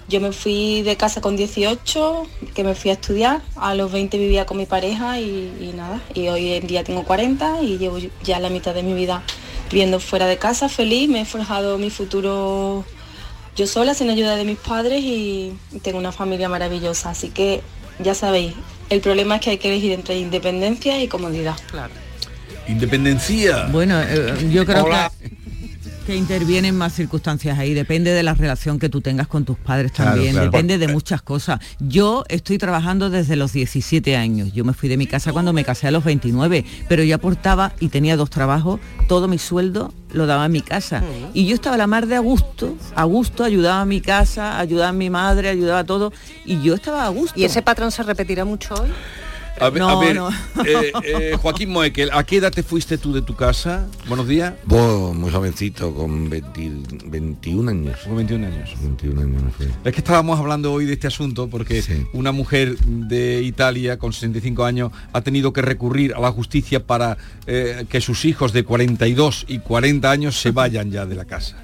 [0.10, 2.24] Yo me fui de casa con 18,
[2.56, 6.02] que me fui a estudiar, a los 20 vivía con mi pareja y, y nada,
[6.16, 9.22] y hoy en día tengo 40 y llevo ya la mitad de mi vida
[9.70, 12.86] viviendo fuera de casa, feliz, me he forjado mi futuro
[13.56, 17.62] yo sola, sin ayuda de mis padres y tengo una familia maravillosa, así que
[18.00, 18.54] ya sabéis,
[18.90, 21.56] el problema es que hay que elegir entre independencia y comodidad.
[21.72, 21.94] Claro.
[22.68, 23.68] Independencia.
[23.72, 25.12] Bueno, eh, yo creo Hola.
[25.22, 25.30] que,
[26.08, 27.74] que intervienen más circunstancias ahí.
[27.74, 30.32] Depende de la relación que tú tengas con tus padres Claro, también.
[30.32, 30.50] claro.
[30.50, 31.60] Depende de muchas cosas.
[31.80, 34.54] Yo estoy trabajando desde los 17 años.
[34.54, 37.74] Yo me fui de mi casa cuando me casé a los 29, pero yo aportaba
[37.82, 38.80] y tenía dos trabajos.
[39.10, 41.04] Todo mi sueldo lo daba en mi casa.
[41.34, 44.58] Y yo estaba a la mar de a gusto, a gusto, ayudaba a mi casa,
[44.60, 46.14] ayudaba a mi madre, ayudaba a todo.
[46.46, 47.38] Y yo estaba a gusto.
[47.38, 48.90] ¿Y ese patrón se repetirá mucho hoy?
[49.60, 50.30] A ver, No, a ver, no.
[50.66, 53.88] eh, eh, Joaquín Moekel, ¿a qué edad te fuiste tú de tu casa?
[54.08, 54.54] Buenos días.
[54.66, 56.72] Vos, muy jovencito, con 20
[57.08, 58.00] 21 años.
[58.04, 58.70] Con 21 años.
[58.82, 59.66] 21 años me fui.
[59.84, 64.64] Es que estábamos hablando hoy de este asunto porque una mujer de Italia con 65
[64.64, 67.18] años ha tenido que recurrir a la justicia para
[67.48, 71.58] eh, que sus hijos de 42 y 40 años se vayan ya de la casa.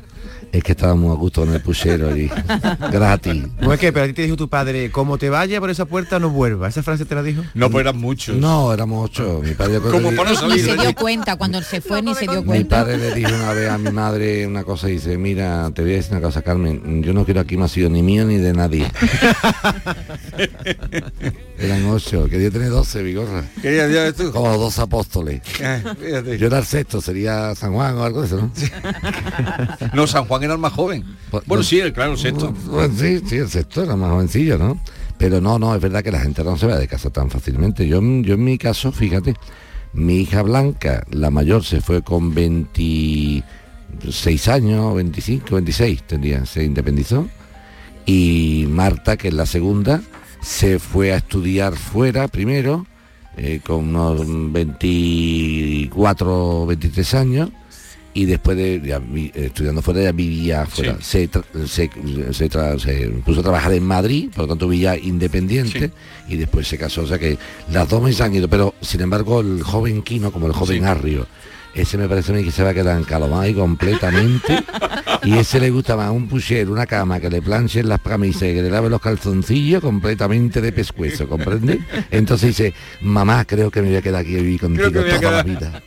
[0.53, 2.29] Es que estábamos a gusto en el puchero y
[2.91, 3.43] gratis.
[3.59, 5.85] No es que, pero a ti te dijo tu padre, como te vaya por esa
[5.85, 6.67] puerta no vuelva.
[6.67, 7.41] ¿Esa frase te la dijo?
[7.55, 8.37] No, pues eran muchos.
[8.37, 9.41] No, éramos ocho.
[9.43, 10.93] Mi padre Como para no Ni salir se dio allí.
[10.93, 12.81] cuenta, cuando se fue ni se dio Mi cuenta.
[12.83, 15.93] padre le dijo una vez a mi madre una cosa y dice, mira, te voy
[15.93, 18.53] a decir una cosa, Carmen, yo no quiero aquí más sido ni mío ni de
[18.53, 18.85] nadie.
[21.57, 23.43] Eran ocho, quería tener doce, bigorra.
[23.61, 24.31] Quería, tú.
[24.31, 25.41] Como dos apóstoles.
[25.59, 26.37] Eh, fíjate.
[26.37, 28.51] Yo era el sexto, sería San Juan o algo de eso, ¿no?
[29.93, 31.03] No, San Juan era el más joven.
[31.47, 32.53] Bueno, sí, el- claro, el sexto.
[32.67, 34.79] Bueno, sí, sí, el sexto era más jovencillo, ¿no?
[35.17, 37.87] Pero no, no, es verdad que la gente no se va de casa tan fácilmente.
[37.87, 39.35] Yo, yo en mi caso, fíjate,
[39.93, 47.27] mi hija Blanca, la mayor, se fue con 26 años, 25, 26 tendría, se independizó.
[48.05, 50.01] Y Marta, que es la segunda,
[50.41, 52.85] se fue a estudiar fuera primero,
[53.37, 57.49] eh, con unos 24, 23 años
[58.13, 59.01] y después de ya
[59.33, 60.97] estudiando fuera ya vivía fuera.
[61.01, 61.29] Se,
[61.67, 61.89] se,
[62.31, 65.91] se puso a trabajar en Madrid, por lo tanto vivía independiente
[66.27, 67.01] y después se casó.
[67.01, 67.37] O sea que
[67.71, 71.27] las dos se han ido, pero sin embargo el joven Quino, como el joven Arrio,
[71.75, 74.63] ese me parece a mí que se va a quedar encalomado ahí completamente.
[75.23, 78.53] y ese le gusta más un puchero, una cama, que le planchen las camisas y
[78.53, 81.81] que le lave los calzoncillos completamente de pescuezo, ¿comprende?
[82.11, 85.43] Entonces dice, mamá, creo que me voy a quedar aquí a vivir contigo toda la
[85.43, 85.81] vida.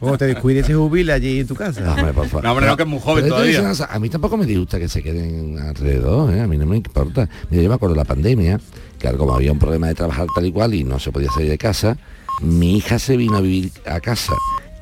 [0.00, 1.80] Como te descuides se jubila allí en tu casa.
[1.80, 2.44] No, hombre, por favor.
[2.44, 3.72] No, hombre, no, que es muy joven todavía.
[3.88, 6.40] A mí tampoco me disgusta que se queden alrededor, ¿eh?
[6.40, 7.28] a mí no me importa.
[7.50, 8.58] Mira, yo me acuerdo de la pandemia,
[8.98, 11.50] que como había un problema de trabajar tal y cual y no se podía salir
[11.50, 11.98] de casa,
[12.40, 14.32] mi hija se vino a vivir a casa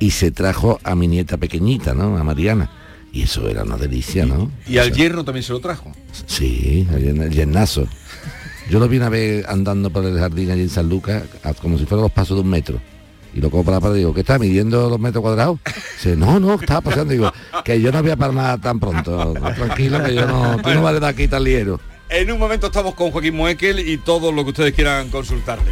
[0.01, 2.17] y se trajo a mi nieta pequeñita, ¿no?
[2.17, 2.69] A Mariana.
[3.13, 4.51] Y eso era una delicia, ¿no?
[4.67, 5.91] Y al yerno también se lo trajo.
[6.27, 7.87] Sí, el yerna- el yernazo.
[8.69, 11.23] Yo lo vi una vez andando por el jardín allí en San Lucas,
[11.61, 12.79] como si fueran los pasos de un metro.
[13.33, 15.59] Y lo cojo para la pared y digo, ¿qué está midiendo los metros cuadrados?
[15.97, 17.13] Dice, no, no, estaba paseando.
[17.13, 17.31] Digo,
[17.63, 19.33] que yo no voy a nada tan pronto.
[19.55, 21.79] Tranquilo, que yo no, tú no vales de aquí tan ligero.
[22.09, 25.71] En un momento estamos con Joaquín Moekel y todo lo que ustedes quieran consultarle.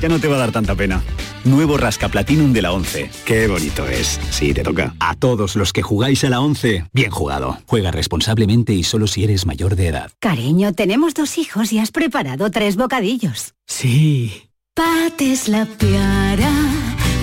[0.00, 1.02] ya no te va a dar tanta pena.
[1.44, 3.10] Nuevo Rasca Platinum de la 11.
[3.24, 4.20] Qué bonito es.
[4.30, 4.94] Sí, te toca.
[4.98, 7.58] A todos los que jugáis a la 11, bien jugado.
[7.66, 10.10] Juega responsablemente y solo si eres mayor de edad.
[10.18, 13.54] Cariño, tenemos dos hijos y has preparado tres bocadillos.
[13.66, 14.50] Sí.
[14.74, 16.50] Pates la piara,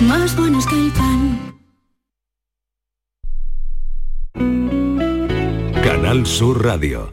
[0.08, 1.54] más buenos que el pan.
[5.84, 7.12] Canal Sur Radio.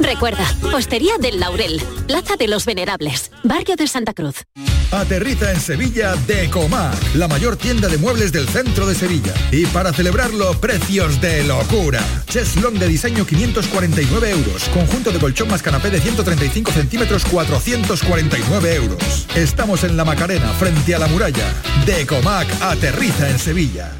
[0.00, 4.44] Recuerda, Hostería del Laurel, Plaza de los Venerables, Barrio de Santa Cruz.
[4.92, 9.32] Aterriza en Sevilla Decomac, la mayor tienda de muebles del centro de Sevilla.
[9.52, 12.02] Y para celebrarlo, precios de locura.
[12.26, 14.64] Cheslong de diseño 549 euros.
[14.70, 19.26] Conjunto de colchón más canapé de 135 centímetros 449 euros.
[19.36, 21.54] Estamos en la Macarena, frente a la muralla.
[21.86, 23.99] Decomac aterriza en Sevilla.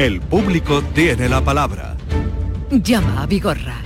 [0.00, 1.94] El público tiene la palabra.
[2.70, 3.82] Llama a Vigorra.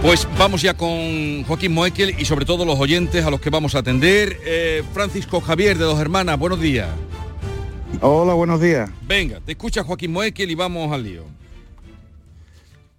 [0.00, 3.74] Pues vamos ya con Joaquín Moekel y sobre todo los oyentes a los que vamos
[3.74, 4.38] a atender.
[4.46, 6.88] Eh, Francisco Javier de Dos Hermanas, buenos días.
[8.00, 8.88] Hola, buenos días.
[9.06, 11.24] Venga, te escucha Joaquín Moekel y vamos al lío.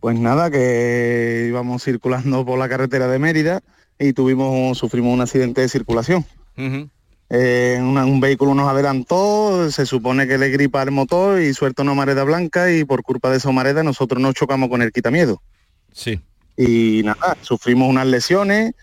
[0.01, 3.63] Pues nada, que íbamos circulando por la carretera de Mérida
[3.97, 6.27] y tuvimos, sufrimos un accidente de circulación.
[7.29, 11.81] Eh, una- un vehículo nos adelantó, se supone que le gripa el motor y suelta
[11.81, 15.41] una mareda blanca y por culpa de esa mareda nosotros nos chocamos con el quitamiedo.
[15.91, 16.21] Sí.
[16.57, 18.73] Y nada, sufrimos unas lesiones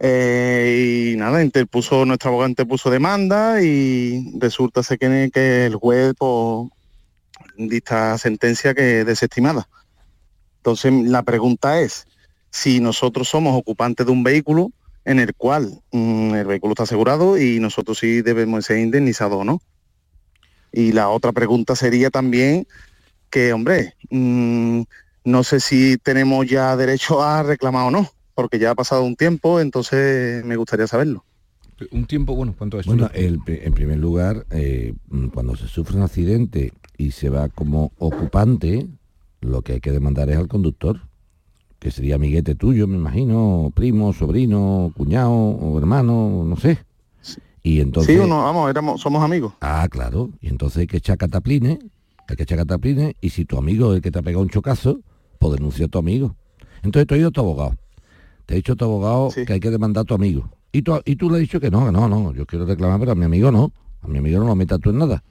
[0.00, 6.68] eh, y nada, interpuso, nuestro abogado interpuso demanda y resulta que, que el juez pues,
[7.56, 9.68] dicta sentencia que es desestimada.
[10.58, 12.06] Entonces la pregunta es,
[12.50, 14.72] si nosotros somos ocupantes de un vehículo
[15.06, 19.62] en el cual mm, el vehículo está asegurado y nosotros sí debemos ser indemnizados, ¿no?
[20.72, 22.66] Y la otra pregunta sería también
[23.30, 24.82] que, hombre, mm,
[25.24, 29.16] no sé si tenemos ya derecho a reclamar o no, porque ya ha pasado un
[29.16, 31.24] tiempo, entonces me gustaría saberlo.
[31.92, 32.86] Un tiempo, bueno, ¿cuánto es?
[32.86, 37.48] Bueno, el en primer lugar, eh, mm, cuando se sufre un accidente y se va
[37.48, 38.88] como ocupante,
[39.40, 41.02] lo que hay que demandar es al conductor,
[41.86, 46.80] que sería amiguete tuyo, me imagino, primo, sobrino, cuñado o hermano, no sé.
[47.62, 48.16] Y entonces...
[48.16, 49.52] sí, uno, vamos, éramos, somos amigos.
[49.60, 50.30] Ah, claro.
[50.40, 51.78] Y entonces hay que echar cataplines,
[52.26, 54.48] hay que echar cataplines, y si tu amigo es el que te ha pegado un
[54.48, 54.98] chocazo,
[55.38, 56.34] pues denuncia a tu amigo.
[56.82, 57.76] Entonces te ha ido tu abogado.
[58.46, 60.50] Te ha dicho tu abogado que hay que demandar a tu amigo.
[60.72, 62.98] Y tú, y tú le has dicho que no, que no, no, yo quiero reclamar,
[62.98, 63.70] pero a mi amigo no.
[64.02, 65.22] A mi amigo no lo metas tú en nada.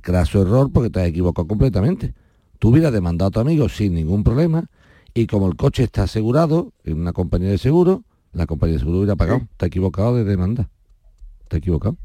[0.00, 2.14] Craso error porque te has equivocado completamente.
[2.58, 4.68] Tú hubieras demandado a tu amigo sin ningún problema
[5.14, 8.98] y como el coche está asegurado en una compañía de seguro, la compañía de seguro
[8.98, 9.42] hubiera pagado.
[9.56, 10.68] Te ha equivocado de demanda.
[11.54, 11.96] Ha equivocado.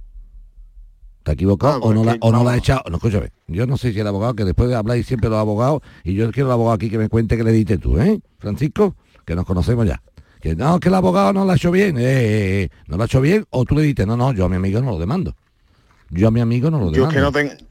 [1.24, 2.84] ¿Te ha equivocado o no, la, o no la ha echado?
[2.90, 5.82] No, escúchame, yo no sé si el abogado, que después de hablar siempre los abogados,
[6.04, 8.22] y yo quiero el abogado aquí que me cuente que le diste tú, ¿eh?
[8.38, 8.96] Francisco,
[9.26, 10.02] que nos conocemos ya.
[10.40, 13.04] Que no, que el abogado no la ha hecho bien, eh, eh, eh, no la
[13.04, 15.00] ha hecho bien, o tú le dices, no, no, yo a mi amigo no lo
[15.00, 15.36] demando.
[16.12, 17.40] Yo a mi amigo no lo Yo demando.
[17.40, 17.69] es que no.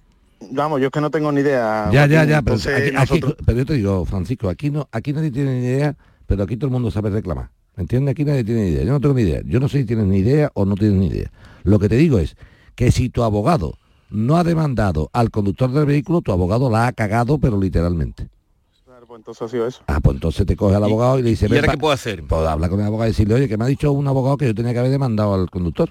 [0.52, 1.88] Vamos, yo es que no tengo ni idea.
[1.92, 4.70] Ya, ya, Joaquín, ya, pero, entonces aquí- aquí- nosotros- pero yo te digo, Francisco, aquí
[4.70, 5.96] no, aquí nadie tiene ni idea,
[6.26, 7.50] pero aquí todo el mundo sabe reclamar.
[7.76, 8.12] ¿Entiendes?
[8.12, 8.84] Aquí nadie tiene ni idea.
[8.84, 9.40] Yo no tengo ni idea.
[9.44, 11.30] Yo no sé si tienes ni idea o no tienes ni idea.
[11.62, 12.36] Lo que te digo es
[12.74, 13.74] que si tu abogado
[14.10, 18.28] no ha demandado al conductor del vehículo, tu abogado la ha cagado, pero literalmente.
[18.84, 19.82] Claro, pues entonces ha sido eso.
[19.86, 21.46] Ah, pues entonces te coge al abogado y le dice...
[21.46, 21.72] ¿Y "Ven ahora pa-".
[21.74, 22.24] qué puedo hacer?
[22.26, 24.46] Pues habla con el abogado y decirle, oye, que me ha dicho un abogado que
[24.46, 25.90] yo tenía que haber demandado al conductor.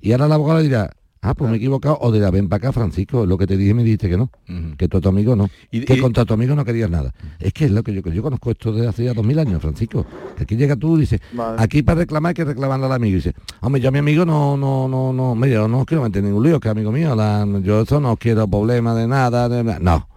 [0.00, 0.90] Y ahora el abogado le dirá,
[1.24, 3.74] ah, pues me he equivocado, o dirá, ven para acá, Francisco, lo que te dije
[3.74, 4.30] me dijiste que no,
[4.76, 7.12] que tú a tu amigo no, que contra tu amigo no querías nada.
[7.40, 9.60] Es que es lo que yo, yo conozco esto desde hace ya dos mil años,
[9.60, 10.06] Francisco.
[10.36, 11.56] Que aquí llega tú y dices, Vale.
[11.62, 13.12] aquí para reclamar hay que reclamarle al amigo.
[13.12, 15.86] Y dice, hombre, yo a mi amigo no, no, no, no, mira, yo no os
[15.86, 19.48] quiero meter ningún lío, que amigo mío, la- yo eso no quiero problema de nada,
[19.48, 19.78] de nada.
[19.80, 20.08] No.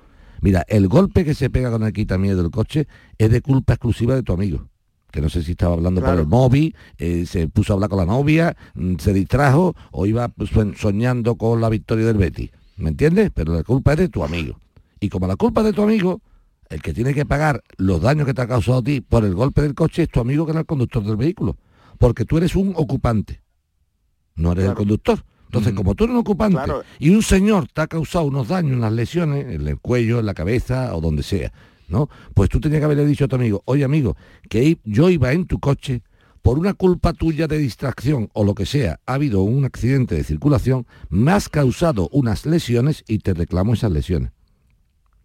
[0.41, 4.13] Mira, el golpe que se pega con el quitamiento del coche es de culpa exclusiva
[4.13, 4.67] de tu amigo
[5.17, 6.21] que no sé si estaba hablando por Claro.
[6.21, 10.27] el móvil, eh, se puso a hablar con la novia, mm, se distrajo o iba
[10.27, 12.51] pues, soñando con la victoria del Betty.
[12.77, 13.31] ¿Me entiendes?
[13.33, 14.59] Pero la culpa es de tu amigo.
[14.99, 16.21] Y como la culpa es de tu amigo,
[16.69, 19.33] el que tiene que pagar los daños que te ha causado a ti por el
[19.33, 21.57] golpe del coche es tu amigo que era el conductor del vehículo.
[21.97, 23.41] Porque tú eres un ocupante,
[24.35, 25.23] no eres el conductor.
[25.45, 26.83] Entonces, como tú eres un ocupante Claro.
[26.99, 30.35] y un señor te ha causado unos daños, unas lesiones en el cuello, en la
[30.35, 31.51] cabeza o donde sea,
[31.87, 32.09] ¿no?
[32.33, 34.15] Pues tú tenías que haberle dicho a tu amigo, oye amigo,
[34.49, 36.03] que yo iba en tu coche,
[36.41, 40.23] por una culpa tuya de distracción o lo que sea, ha habido un accidente de
[40.23, 44.31] circulación, me has causado unas lesiones y te reclamo esas lesiones.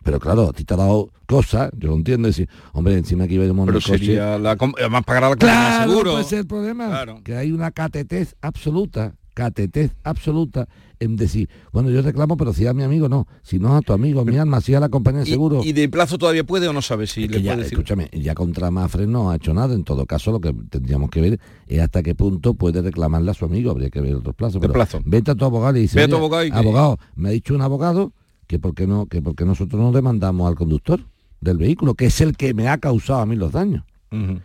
[0.03, 3.35] Pero claro, a ti te ha dado cosas, yo lo entiendo, decir, hombre, encima que
[3.35, 3.98] iba en Pero el coche.
[3.98, 4.57] sería la...
[4.79, 6.18] Además pagará la Claro, seguro.
[6.18, 7.05] ese es el problema.
[7.22, 10.68] Que hay una catetez absoluta, catetez absoluta
[11.01, 13.92] en decir, bueno, yo reclamo, pero si a mi amigo no, si no a tu
[13.92, 15.61] amigo, mi alma, si a la compañía de ¿Y- seguro.
[15.64, 17.79] ¿Y, de plazo todavía puede o no sabe si le que ya, puede decir?
[17.79, 21.21] escúchame, ya contra Mafre no ha hecho nada, en todo caso lo que tendríamos que
[21.21, 24.55] ver es hasta qué punto puede reclamarle a su amigo, habría que ver otros plazos.
[24.55, 25.01] De pero plazo.
[25.05, 27.29] Vete a tu abogado y dice, Ve a tu "Oye, abogado y que- abogado, me
[27.31, 28.12] ha dicho un abogado
[28.47, 31.01] que por qué no, que porque nosotros no demandamos al conductor
[31.40, 33.83] del vehículo, que es el que me ha causado a mí los daños.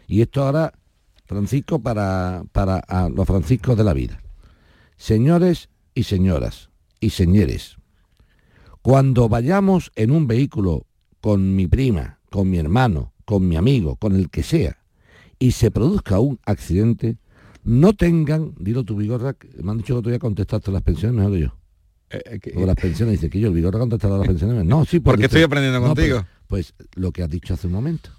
[0.07, 0.73] Y esto ahora,
[1.25, 4.21] Francisco, para, para a los franciscos de la vida.
[4.97, 7.77] Señores y señoras y señores,
[8.81, 10.85] cuando vayamos en un vehículo
[11.21, 14.77] con mi prima, con mi hermano, con mi amigo, con el que sea,
[15.39, 17.17] y se produzca un accidente,
[17.63, 21.33] no tengan, dilo tu Vigorra, me han dicho que tú ya contestaste las pensiones mejor
[21.33, 21.55] que yo.
[22.09, 24.65] Eh, O las pensiones, dice que yo, el Vigorra contestará las pensiones.
[24.65, 26.25] No, sí, Porque dice- estoy aprendiendo no, contigo.
[26.47, 28.09] Pues, pues lo que has dicho hace un momento.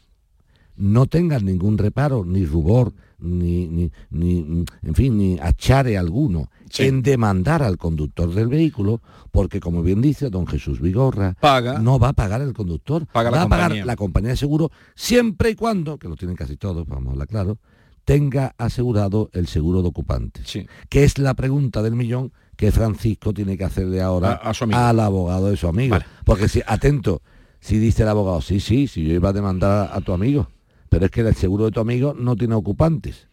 [0.79, 7.03] No tengan ningún reparo, ni rubor, ni, ni, ni, en fin, ni achare alguno en
[7.03, 11.81] demandar al conductor del vehículo, porque como bien dice don Jesús Vigorra, Paga.
[11.81, 13.85] no va a pagar el conductor, Paga va la a pagar compañía.
[13.85, 17.27] la compañía de seguro, siempre y cuando, que lo tienen casi todos, vamos a hablar
[17.29, 17.59] claro,
[18.05, 20.41] tenga asegurado el seguro de ocupante.
[20.89, 25.49] Que es la pregunta del millón que Francisco tiene que hacerle ahora A- al abogado
[25.51, 25.97] de su amigo.
[26.25, 27.21] Porque si, atento,
[27.61, 30.49] si dice el abogado, sí, sí, si yo iba a demandar a tu amigo,
[30.89, 33.27] pero es que el seguro de tu amigo no tiene ocupantes.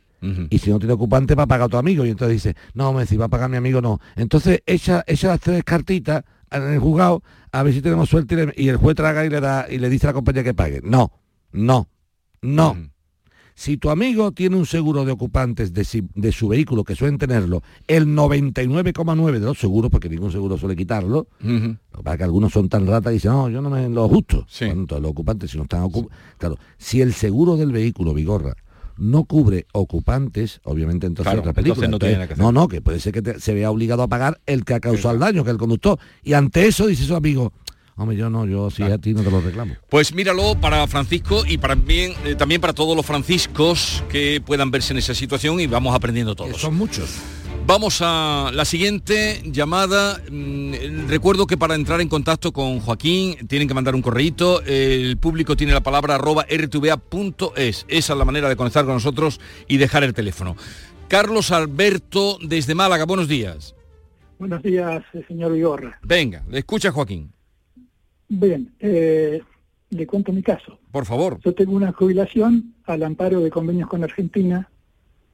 [0.50, 2.04] Y si no tiene ocupante va a pagar a tu amigo.
[2.04, 4.00] Y entonces dice, no, me si va a pagar mi amigo, no.
[4.16, 8.38] Entonces echa, echa las tres cartitas en el juzgado a ver si tenemos suerte y,
[8.38, 10.54] le- y el juez traga y le da y le dice a la compañía que
[10.56, 10.82] pague.
[10.84, 11.12] No,
[11.52, 11.88] no,
[12.42, 12.76] no.
[13.58, 17.18] Si tu amigo tiene un seguro de ocupantes de, si- de su vehículo, que suelen
[17.18, 21.28] tenerlo, el 99,9 de los seguros, porque ningún seguro suele quitarlo,
[22.04, 24.46] para que algunos son tan ratas y dicen, no, yo no me lo justo.
[25.00, 26.12] Los ocupantes, si no están ocupados.
[26.38, 28.56] Claro, si el seguro del vehículo, Vigorra,
[28.98, 31.86] no cubre ocupantes, obviamente entonces Claro, otra película.
[31.86, 34.40] entonces no Entonces, no, no, que puede ser que te- se vea obligado a pagar
[34.46, 35.98] el que ha causado el daño, que es el conductor.
[36.24, 37.52] Y ante eso dice su amigo,
[37.96, 39.76] hombre, yo no, yo si a ti no te lo reclamo.
[39.90, 44.72] Pues míralo para Francisco y para bien, eh, también para todos los franciscos que puedan
[44.72, 46.60] verse en esa situación y vamos aprendiendo todos.
[46.60, 47.10] Son muchos.
[47.68, 50.22] Vamos a la siguiente llamada.
[50.30, 54.62] Mm, Recuerdo que para entrar en contacto con Joaquín tienen que mandar un correíto.
[54.62, 57.86] El público tiene la palabra arroba rtva.es.
[57.88, 60.56] Esa es la manera de conectar con nosotros y dejar el teléfono.
[61.08, 63.76] Carlos Alberto desde Málaga, buenos días.
[64.38, 65.98] Buenos días, eh, señor Vigorra.
[66.04, 67.32] Venga, le escucha Joaquín.
[68.28, 69.42] Bien, eh,
[69.90, 70.80] le cuento mi caso.
[70.92, 71.40] Por favor.
[71.44, 74.70] Yo tengo una jubilación al amparo de convenios con Argentina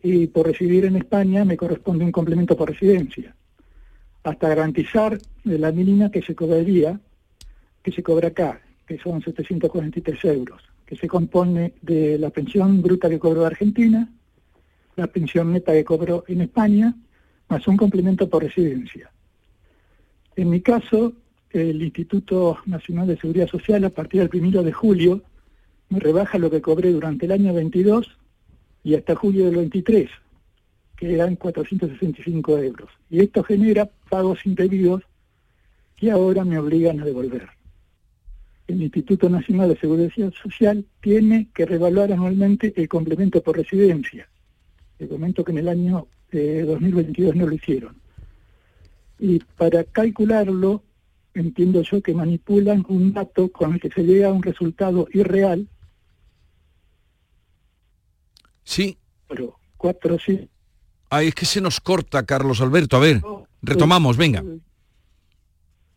[0.04, 3.36] y por residir en España me corresponde un complemento por residencia,
[4.24, 7.00] hasta garantizar la mínima que se cobraría,
[7.84, 13.10] que se cobra acá, que son 743 euros, que se compone de la pensión bruta
[13.10, 14.10] que cobró Argentina,
[14.96, 16.96] la pensión neta que cobró en España,
[17.48, 19.12] más un complemento por residencia.
[20.36, 21.14] En mi caso,
[21.54, 25.22] el Instituto Nacional de Seguridad Social, a partir del primero de julio,
[25.90, 28.18] me rebaja lo que cobré durante el año 22
[28.84, 30.10] y hasta julio del 23,
[30.96, 32.90] que eran 465 euros.
[33.10, 35.04] Y esto genera pagos indebidos
[35.96, 37.50] que ahora me obligan a devolver.
[38.68, 44.28] El Instituto Nacional de Seguridad Social tiene que revaluar anualmente el complemento por residencia.
[44.98, 47.96] Le comento que en el año eh, 2022 no lo hicieron.
[49.20, 50.84] Y para calcularlo,
[51.34, 55.68] entiendo yo que manipulan un dato con el que se llega a un resultado irreal.
[58.64, 58.98] Sí.
[59.28, 60.50] Pero cuatro sí.
[61.10, 62.98] Ay, es que se nos corta, Carlos Alberto.
[62.98, 63.22] A ver,
[63.62, 64.44] retomamos, venga.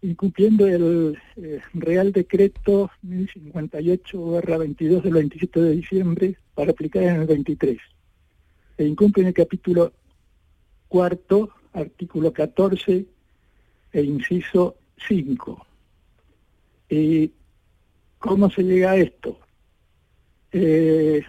[0.02, 7.78] Incumpliendo el eh, Real Decreto 1058-22 del 27 de diciembre para aplicar en el 23.
[8.76, 9.92] E incumple en el capítulo
[10.88, 13.06] cuarto, artículo 14
[13.92, 14.76] e inciso
[15.08, 15.66] 5.
[16.88, 17.30] ¿Y
[18.18, 19.38] cómo se llega a esto?
[20.52, 21.22] Eh,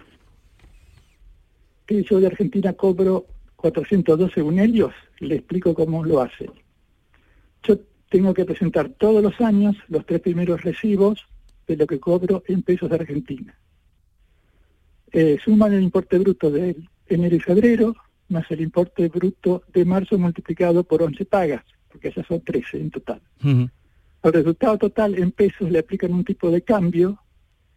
[1.86, 6.50] que yo de Argentina cobro 412 según ellos, le explico cómo lo hacen.
[7.62, 11.26] Yo tengo que presentar todos los años los tres primeros recibos
[11.66, 13.58] de lo que cobro en pesos de Argentina.
[15.12, 17.96] Eh, suman el importe bruto de enero y febrero,
[18.28, 21.64] más el importe bruto de marzo multiplicado por 11 pagas,
[21.96, 23.22] porque esas son 13 en total.
[24.22, 27.18] Al resultado total en pesos le aplican un tipo de cambio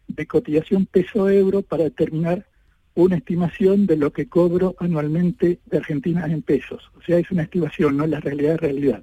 [0.08, 2.46] de cotización peso-euro para determinar
[2.94, 6.82] una estimación de lo que cobro anualmente de Argentina en pesos.
[6.98, 9.02] O sea, es una estimación, no es la realidad de realidad.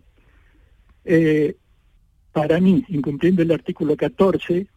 [1.04, 1.56] Eh,
[2.32, 4.68] para mí, incumpliendo el artículo 14,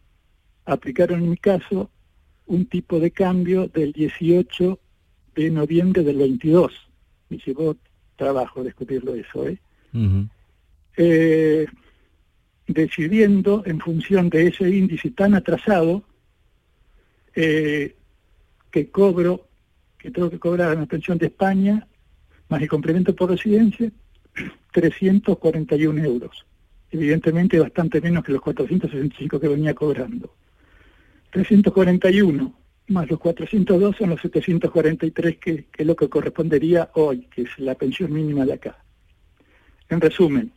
[0.65, 1.91] aplicaron en mi caso
[2.47, 4.79] un tipo de cambio del 18
[5.35, 6.73] de noviembre del 22.
[7.29, 7.77] Me llevó
[8.17, 9.61] trabajo descubrirlo eso, ¿eh?
[10.97, 11.67] Eh
[12.73, 16.05] decidiendo en función de ese índice tan atrasado
[17.35, 17.97] eh,
[18.71, 19.49] que cobro,
[19.99, 21.87] que tengo que cobrar la pensión de España,
[22.49, 23.91] más el complemento por residencia,
[24.73, 26.47] 341 euros.
[26.93, 30.35] Evidentemente bastante menos que los 465 que venía cobrando.
[31.31, 32.55] 341
[32.89, 37.59] más los 402 son los 743 que, que es lo que correspondería hoy, que es
[37.59, 38.85] la pensión mínima de acá.
[39.91, 40.53] En resumen,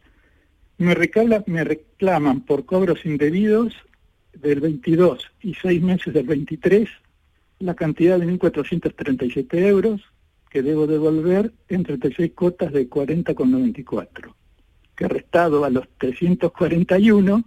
[0.77, 3.73] me, reclaman por cobros indebidos
[4.34, 6.88] del 22 y seis meses del 23
[7.59, 10.01] la cantidad de 1.437 euros
[10.49, 14.34] que debo devolver en 36 cuotas de 40,94,
[14.95, 17.43] que restado a los 341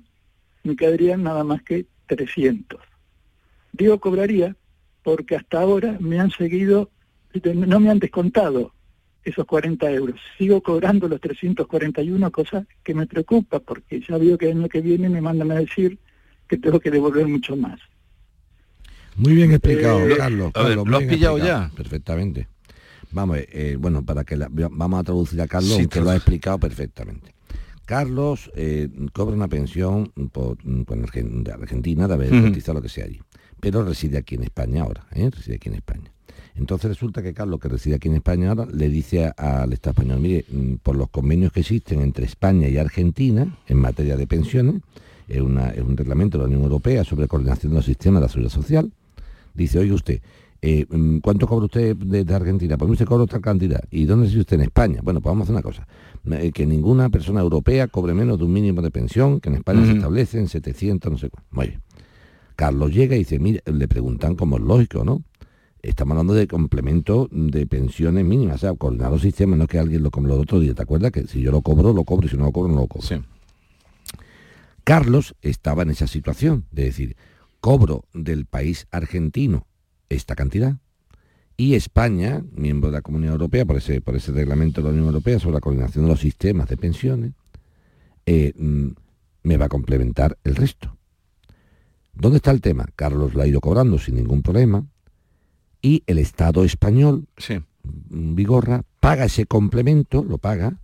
[0.64, 2.80] me quedarían nada más que 300.
[3.72, 4.57] Digo cobraría
[5.05, 6.91] porque hasta ahora me han seguido,
[7.45, 8.72] no me han descontado
[9.27, 10.20] esos 40 euros.
[10.39, 14.81] Sigo cobrando los 341, cosa que me preocupa porque ya veo que el año que
[14.81, 15.99] viene me mandan a decir
[16.49, 17.81] que tengo que devolver mucho más.
[19.16, 20.53] Muy bien explicado, eh, Carlos.
[20.55, 21.70] ¿Lo has pillado ya?
[21.74, 22.49] Perfectamente.
[23.11, 27.35] Vamos, eh, bueno, para que vamos a traducir a Carlos, que lo ha explicado perfectamente.
[27.85, 33.20] Carlos eh, cobra una pensión por, de Argentina de haber cotizado lo que sea allí,
[33.61, 36.12] pero reside aquí en España ahora, reside aquí en España.
[36.59, 40.21] Entonces resulta que Carlos, que reside aquí en España ahora, le dice al Estado español,
[40.21, 44.83] mire, mm, por los convenios que existen entre España y Argentina en materia de pensiones,
[45.29, 48.53] es, un reglamento de la Unión Europea sobre coordinación de los sistemas de la seguridad
[48.53, 48.93] social,
[49.55, 50.21] dice, oye usted,
[50.63, 52.79] eh, mm, ¿cuánto cobra usted desde Argentina?
[52.79, 53.85] Pues usted cobra otra cantidad.
[53.91, 55.01] ¿Y dónde reside usted en España?
[55.03, 55.87] Bueno, pues vamos a hacer una cosa.
[56.31, 59.85] Eh, que ninguna persona europea cobre menos de un mínimo de pensión, que en España
[59.85, 61.49] se establece en 700, no sé cuánto.
[61.53, 61.83] Muy bien.
[62.57, 65.23] Carlos llega y dice, mire, le preguntan como es lógico, ¿no?
[65.89, 70.03] Estamos hablando de complemento de pensiones mínimas, o sea, coordinar los sistemas, no que alguien
[70.03, 71.12] lo como lo otro día, ¿te acuerdas?
[71.12, 73.24] Que si yo lo cobro, lo cobro, y si no lo cobro, no lo cobro.
[74.84, 77.16] Carlos estaba en esa situación, de decir,
[77.61, 79.66] cobro del país argentino
[80.09, 80.76] esta cantidad,
[81.57, 85.07] y España, miembro de la Comunidad Europea, por ese, por ese reglamento de la Unión
[85.07, 87.32] Europea sobre la coordinación de los sistemas de pensiones,
[88.26, 88.89] eh, mm,
[89.45, 90.97] me va a complementar el resto.
[92.12, 92.87] ¿Dónde está el tema?
[92.97, 94.84] Carlos lo ha ido cobrando sin ningún problema,
[95.87, 97.28] y el Estado español,
[97.84, 100.78] Vigorra, paga ese complemento, lo paga,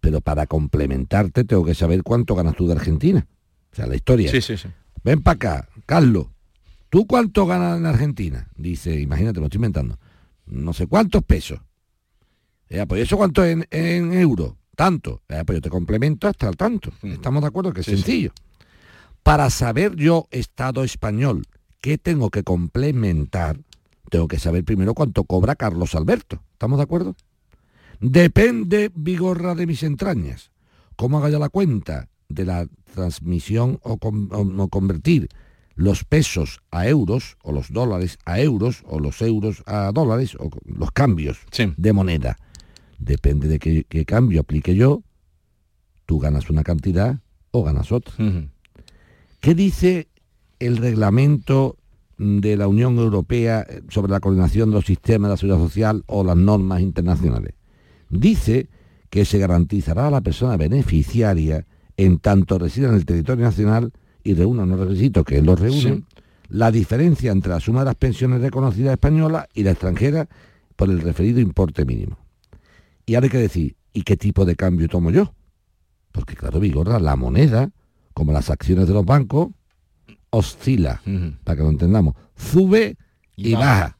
[0.00, 3.26] pero para complementarte tengo que saber cuánto ganas tú de Argentina.
[3.72, 4.30] O sea, la historia.
[4.30, 4.68] Sí, sí, sí.
[5.04, 6.28] Ven para acá, Carlos,
[6.88, 8.48] ¿tú cuánto ganas en Argentina?
[8.56, 9.98] Dice, imagínate, me lo estoy inventando.
[10.46, 11.60] No sé cuántos pesos.
[12.70, 14.54] Eh, pues eso cuánto en, en euros.
[14.74, 15.20] Tanto.
[15.28, 16.92] Eh, pues yo te complemento hasta el tanto.
[17.02, 17.96] Estamos de acuerdo que es Sí, sí.
[17.98, 18.32] sencillo.
[19.22, 21.42] Para saber yo, Estado español,
[21.80, 23.58] qué tengo que complementar,
[24.10, 26.42] tengo que saber primero cuánto cobra Carlos Alberto.
[26.52, 27.14] ¿Estamos de acuerdo?
[28.00, 30.50] Depende, Vigorra, de mis entrañas.
[30.96, 35.28] ¿Cómo haga yo la cuenta de la transmisión o, con- o- o convertir
[35.74, 40.50] los pesos a euros, o los dólares a euros, o los euros a dólares, o
[40.64, 41.38] los cambios
[41.76, 42.36] de moneda?
[42.98, 45.02] Depende de qué, qué cambio aplique yo,
[46.06, 47.18] tú ganas una cantidad
[47.50, 48.14] o ganas otra.
[49.40, 50.08] ¿Qué dice
[50.58, 51.76] el reglamento
[52.18, 56.04] de la Unión Europea eh, sobre la coordinación de los sistemas de la seguridad social
[56.06, 57.54] o las normas internacionales?
[58.10, 58.68] Dice
[59.10, 63.92] que se garantizará a la persona beneficiaria en tanto resida en el territorio nacional
[64.22, 66.04] y reúna unos requisitos que los reúnen,
[66.48, 70.28] la diferencia entre la suma de las pensiones reconocidas españolas y la extranjera
[70.76, 72.18] por el referido importe mínimo.
[73.06, 75.32] Y ahora hay que decir, ¿y qué tipo de cambio tomo yo?
[76.12, 77.70] Porque claro, Vigorra, la moneda,
[78.14, 79.48] como las acciones de los bancos,
[80.36, 81.02] oscila,
[81.44, 82.96] para que lo entendamos, sube
[83.36, 83.64] y, Y baja.
[83.66, 83.96] baja.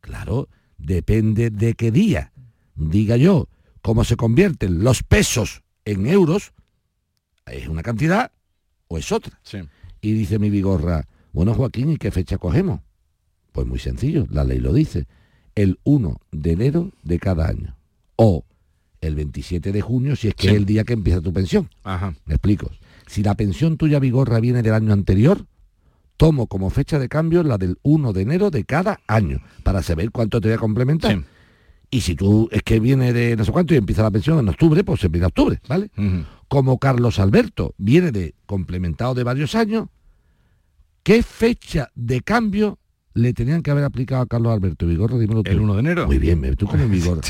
[0.00, 0.48] Claro,
[0.78, 2.32] depende de qué día.
[2.74, 3.48] Diga yo,
[3.82, 6.52] cómo se convierten los pesos en euros,
[7.46, 8.32] es una cantidad
[8.88, 9.40] o es otra.
[10.00, 12.80] Y dice mi Vigorra, bueno Joaquín, ¿y qué fecha cogemos?
[13.52, 15.06] Pues muy sencillo, la ley lo dice,
[15.54, 17.76] el 1 de enero de cada año.
[18.16, 18.44] O
[19.00, 20.48] el 27 de junio, si es que Sí.
[20.48, 21.68] es el día que empieza tu pensión.
[21.84, 22.14] Ajá.
[22.26, 22.70] Me explico.
[23.06, 25.46] Si la pensión tuya Vigorra viene del año anterior,
[26.16, 30.10] tomo como fecha de cambio la del 1 de enero de cada año, para saber
[30.10, 31.24] cuánto te voy a complementar.
[31.90, 34.48] Y si tú es que viene de no sé cuánto y empieza la pensión en
[34.48, 35.90] octubre, pues se empieza octubre, ¿vale?
[36.48, 39.88] Como Carlos Alberto viene de complementado de varios años,
[41.02, 42.78] ¿qué fecha de cambio
[43.14, 45.16] le tenían que haber aplicado a Carlos Alberto Vigorra?
[45.18, 45.50] Dímelo tú.
[45.50, 46.06] El 1 de enero.
[46.06, 47.22] Muy bien, tú como Vigorra.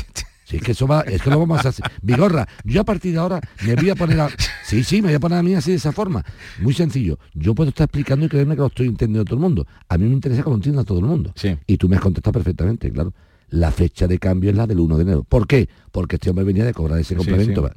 [0.47, 1.83] Si es que eso va, es que lo vamos a hacer.
[2.01, 4.29] Vigorra, yo a partir de ahora me voy a poner a.
[4.63, 6.23] Sí, sí, me voy a poner a mí así de esa forma.
[6.61, 7.19] Muy sencillo.
[7.33, 9.67] Yo puedo estar explicando y creerme que lo estoy entendiendo todo el mundo.
[9.89, 11.33] A mí me interesa que lo entienda todo el mundo.
[11.67, 13.13] Y tú me has contestado perfectamente, claro.
[13.49, 15.23] La fecha de cambio es la del 1 de enero.
[15.23, 15.67] ¿Por qué?
[15.91, 17.67] Porque este hombre venía de cobrar ese Sí, complemento.
[17.67, 17.73] sí.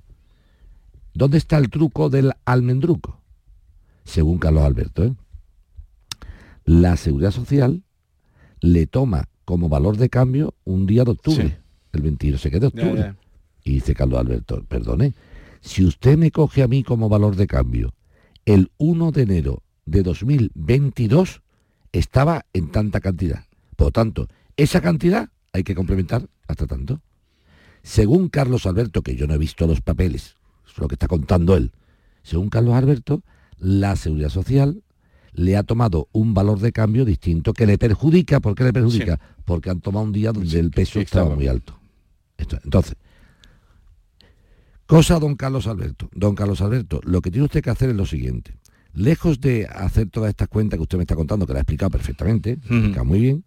[1.12, 3.20] ¿Dónde está el truco del almendruco?
[4.04, 5.14] Según Carlos Alberto, ¿eh?
[6.64, 7.82] la seguridad social
[8.60, 11.59] le toma como valor de cambio un día de octubre,
[11.92, 13.14] El 22 se queda de octubre.
[13.64, 15.14] Y dice Carlos Alberto, perdone,
[15.60, 17.94] si usted me coge a mí como valor de cambio,
[18.46, 21.42] el 1 de enero de 2022
[21.92, 23.44] estaba en tanta cantidad.
[23.76, 27.00] Por lo tanto, esa cantidad hay que complementar hasta tanto.
[27.82, 30.36] Según Carlos Alberto, que yo no he visto los papeles,
[30.66, 31.72] es lo que está contando él,
[32.22, 33.22] según Carlos Alberto,
[33.58, 34.82] la seguridad social
[35.32, 38.40] le ha tomado un valor de cambio distinto que le perjudica.
[38.40, 39.20] ¿Por qué le perjudica?
[39.44, 41.79] Porque han tomado un día donde el peso estaba estaba muy alto.
[42.56, 42.96] Esto- entonces,
[44.86, 46.08] cosa don Carlos Alberto.
[46.14, 48.54] Don Carlos Alberto, lo que tiene usted que hacer es lo siguiente.
[48.92, 51.90] Lejos de hacer todas estas cuentas que usted me está contando, que la ha explicado
[51.90, 52.58] perfectamente,
[53.04, 53.44] muy bien,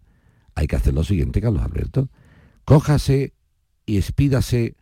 [0.54, 2.08] hay que hacer lo siguiente, Carlos Alberto.
[2.64, 3.34] Cójase
[3.84, 4.76] y expídase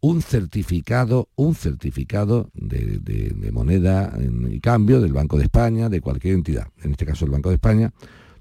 [0.00, 5.88] un certificado, un certificado de, de- de moneda en- y cambio del Banco de España,
[5.90, 7.92] de cualquier entidad, en este caso el Banco de España,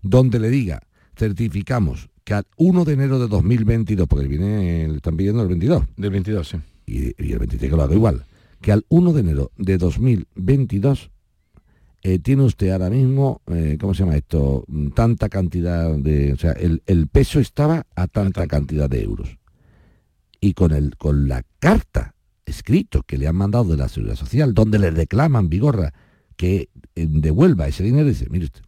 [0.02, 0.82] donde le diga,
[1.18, 5.84] certificamos que al 1 de enero de 2022, porque viene, le están pidiendo el 22.
[5.96, 6.58] Del 22, sí.
[6.88, 8.26] Y, y el 23 que lo haga igual,
[8.62, 11.12] que al 1 de enero de 2022
[12.02, 14.66] eh, tiene usted ahora mismo, eh, ¿cómo se llama esto?
[14.68, 19.38] Mm, Tanta cantidad de, o sea, el, el peso estaba a tanta cantidad de euros.
[20.42, 22.16] Y con, el, con la carta
[22.46, 25.94] escrito que le han mandado de la Seguridad Social, donde le reclaman Vigorra
[26.36, 28.62] que eh, devuelva ese dinero, dice, mire usted,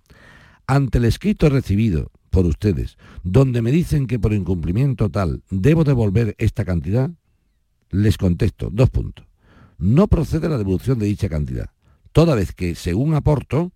[0.66, 6.36] ante el escrito recibido por ustedes, donde me dicen que por incumplimiento tal debo devolver
[6.38, 7.10] esta cantidad,
[7.90, 9.26] les contesto, dos puntos.
[9.80, 11.72] No procede la devolución de dicha cantidad,
[12.12, 13.72] toda vez que, según aporto,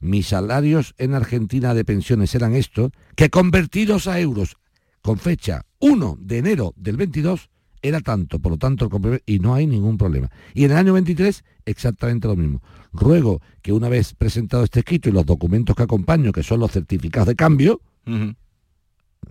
[0.00, 4.56] mis salarios en Argentina de pensiones eran estos, que convertidos a euros
[5.00, 7.50] con fecha 1 de enero del 22
[7.82, 8.88] era tanto, por lo tanto,
[9.26, 10.28] y no hay ningún problema.
[10.54, 12.62] Y en el año 23, exactamente lo mismo.
[12.92, 16.72] Ruego que una vez presentado este escrito y los documentos que acompaño, que son los
[16.72, 17.80] certificados de cambio,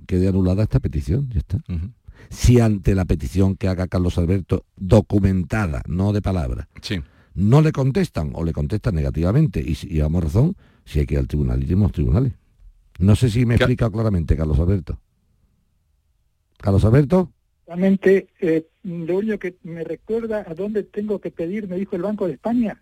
[0.07, 1.63] quede anulada esta petición, ya está.
[2.29, 6.69] Si ante la petición que haga Carlos Alberto, documentada, no de palabra,
[7.33, 10.55] no le contestan o le contestan negativamente, y, si- y vamos razón,
[10.85, 12.33] si hay que ir al tribunal, iremos a los tribunales.
[12.99, 14.99] No sé si me he explicado claramente, Carlos Alberto.
[16.57, 17.31] Carlos Alberto.
[17.65, 22.01] Realmente, eh, lo único que me recuerda a dónde tengo que pedir, me dijo el
[22.03, 22.81] Banco de España.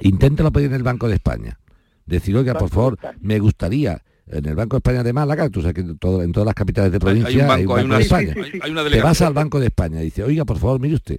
[0.00, 1.58] Inténtalo pedir en el Banco de España.
[2.04, 5.74] decir, oiga, por favor, me gustaría en el Banco de España de Málaga, tú sabes
[5.74, 8.34] que todo- en todas las capitales de provincia hay un banco, hay de una- España.
[8.70, 11.18] una Te vas al Banco de España y dice, oiga, por favor, mire usted,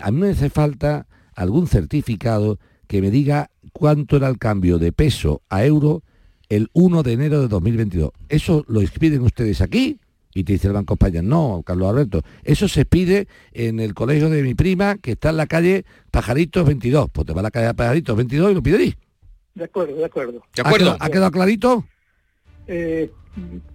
[0.00, 4.92] a mí me hace falta algún certificado que me diga cuánto era el cambio de
[4.92, 6.02] peso a euro
[6.48, 8.10] el 1 de enero de 2022.
[8.28, 9.98] ¿Eso lo expiden ustedes aquí?
[10.32, 13.94] Y te dice el Banco de España, no, Carlos Alberto, eso se pide en el
[13.94, 17.08] colegio de mi prima que está en la calle Pajaritos 22.
[17.10, 18.94] Pues te va a la calle Pajaritos 22 y lo pide ahí.
[19.54, 20.42] De acuerdo, de acuerdo.
[20.62, 21.84] ¿Ha quedado, ¿Ha quedado clarito?
[22.68, 23.10] Eh,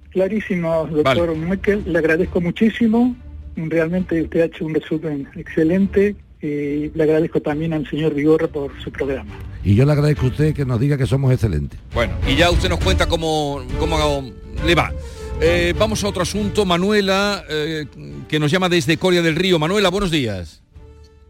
[0.09, 3.15] clarísimo, doctor Michael, le agradezco muchísimo.
[3.55, 8.71] Realmente usted ha hecho un resumen excelente y le agradezco también al señor Vigorra por
[8.81, 9.31] su programa.
[9.63, 11.79] Y yo le agradezco a usted que nos diga que somos excelentes.
[11.93, 14.31] Bueno, y ya usted nos cuenta cómo, cómo
[14.65, 14.91] le va.
[15.39, 16.65] Eh, vamos a otro asunto.
[16.65, 17.85] Manuela, eh,
[18.27, 19.59] que nos llama desde Coria del Río.
[19.59, 20.61] Manuela, buenos días.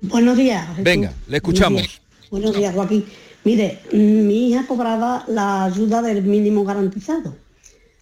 [0.02, 0.68] Buenos días.
[0.70, 0.84] Jesús.
[0.84, 1.82] Venga, le escuchamos.
[1.82, 3.06] Buenos días, Buenos días, Joaquín.
[3.44, 7.36] Mire, mm, mi hija cobraba la ayuda del mínimo garantizado.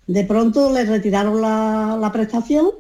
[0.09, 2.71] De pronto le retiraron la, la prestación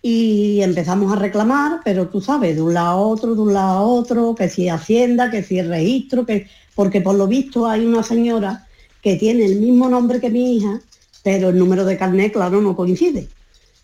[0.00, 3.78] y empezamos a reclamar, pero tú sabes, de un lado a otro, de un lado
[3.78, 8.04] a otro, que si Hacienda, que si registro, que porque por lo visto hay una
[8.04, 8.68] señora
[9.02, 10.80] que tiene el mismo nombre que mi hija,
[11.24, 13.26] pero el número de carnet, claro, no coincide.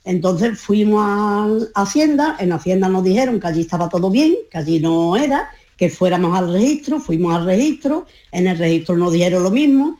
[0.05, 4.79] Entonces fuimos a Hacienda, en Hacienda nos dijeron que allí estaba todo bien, que allí
[4.79, 9.51] no era, que fuéramos al registro, fuimos al registro, en el registro nos dijeron lo
[9.51, 9.99] mismo.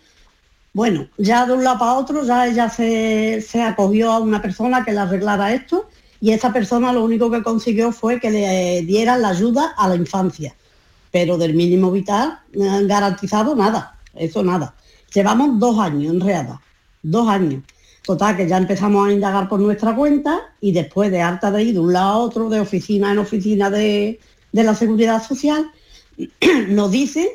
[0.75, 4.91] Bueno, ya de un lado para otro, ya ella se, acogió a una persona que
[4.91, 5.89] le arreglara esto
[6.21, 9.95] y esa persona lo único que consiguió fue que le diera la ayuda a la
[9.95, 10.53] infancia,
[11.13, 14.75] pero del mínimo vital eh, garantizado nada, eso nada.
[15.15, 16.59] Llevamos dos años enreadas,
[17.05, 17.63] dos años.
[18.03, 21.75] Total, que ya empezamos a indagar por nuestra cuenta y después de harta de ir
[21.75, 24.19] de un lado a otro, de oficina en oficina de,
[24.51, 25.71] de la Seguridad Social,
[26.69, 27.29] nos dicen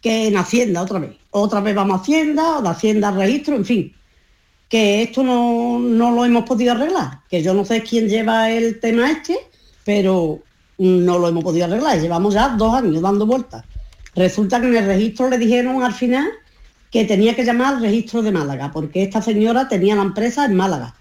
[0.00, 1.16] que en Hacienda otra vez.
[1.30, 3.94] Otra vez vamos a Hacienda, o de Hacienda al registro, en fin.
[4.68, 7.20] Que esto no, no lo hemos podido arreglar.
[7.28, 9.38] Que yo no sé quién lleva el tema este,
[9.84, 10.40] pero
[10.78, 12.00] no lo hemos podido arreglar.
[12.00, 13.64] Llevamos ya dos años dando vueltas.
[14.14, 16.28] Resulta que en el registro le dijeron al final
[16.90, 20.56] que tenía que llamar al registro de Málaga, porque esta señora tenía la empresa en
[20.56, 20.94] Málaga.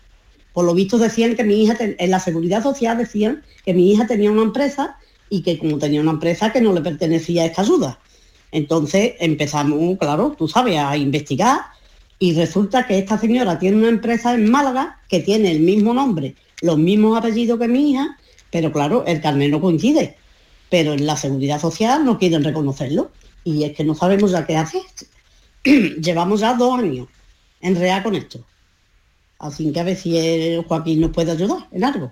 [0.54, 4.06] Por lo visto decían que mi hija, en la seguridad social decían que mi hija
[4.06, 4.98] tenía una empresa
[5.30, 8.00] y que como tenía una empresa que no le pertenecía esta ayuda.
[8.52, 11.62] Entonces empezamos, claro, tú sabes, a investigar
[12.18, 16.36] y resulta que esta señora tiene una empresa en Málaga que tiene el mismo nombre,
[16.62, 18.18] los mismos apellidos que mi hija,
[18.52, 20.18] pero claro, el carnet no coincide.
[20.70, 23.12] Pero en la seguridad social no quieren reconocerlo
[23.44, 24.82] y es que no sabemos ya qué hacer.
[25.64, 27.08] Llevamos ya dos años
[27.62, 28.44] en real con esto.
[29.40, 32.12] Así que a ver si Joaquín nos puede ayudar en algo.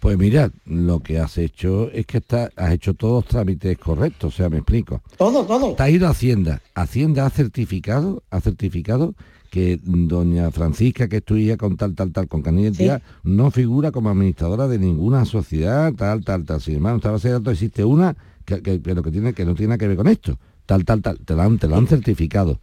[0.00, 4.34] Pues mira, lo que has hecho es que está, has hecho todos los trámites correctos,
[4.34, 5.02] o sea, me explico.
[5.16, 5.74] Todo, todo.
[5.74, 6.60] Te has ido a Hacienda.
[6.74, 9.14] Hacienda ha certificado, ha certificado
[9.50, 13.90] que doña Francisca, que es tu hija con tal, tal, tal, con identidad, no figura
[13.90, 16.60] como administradora de ninguna sociedad, tal, tal, tal.
[16.60, 19.54] Sin embargo, esta base de datos existe una que, que- pero que tiene, que no
[19.54, 20.38] tiene nada que ver con esto.
[20.66, 21.18] Tal, tal, tal.
[21.20, 22.60] Te lo han, te han certificado.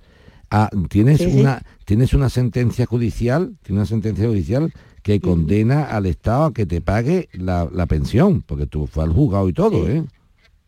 [0.52, 1.40] Ah, tienes Sí, sí.
[1.40, 4.72] una tienes una sentencia judicial, tienes una sentencia judicial
[5.04, 9.12] que condena al Estado a que te pague la, la pensión, porque tú fue al
[9.14, 10.04] juzgado y todo, ¿eh?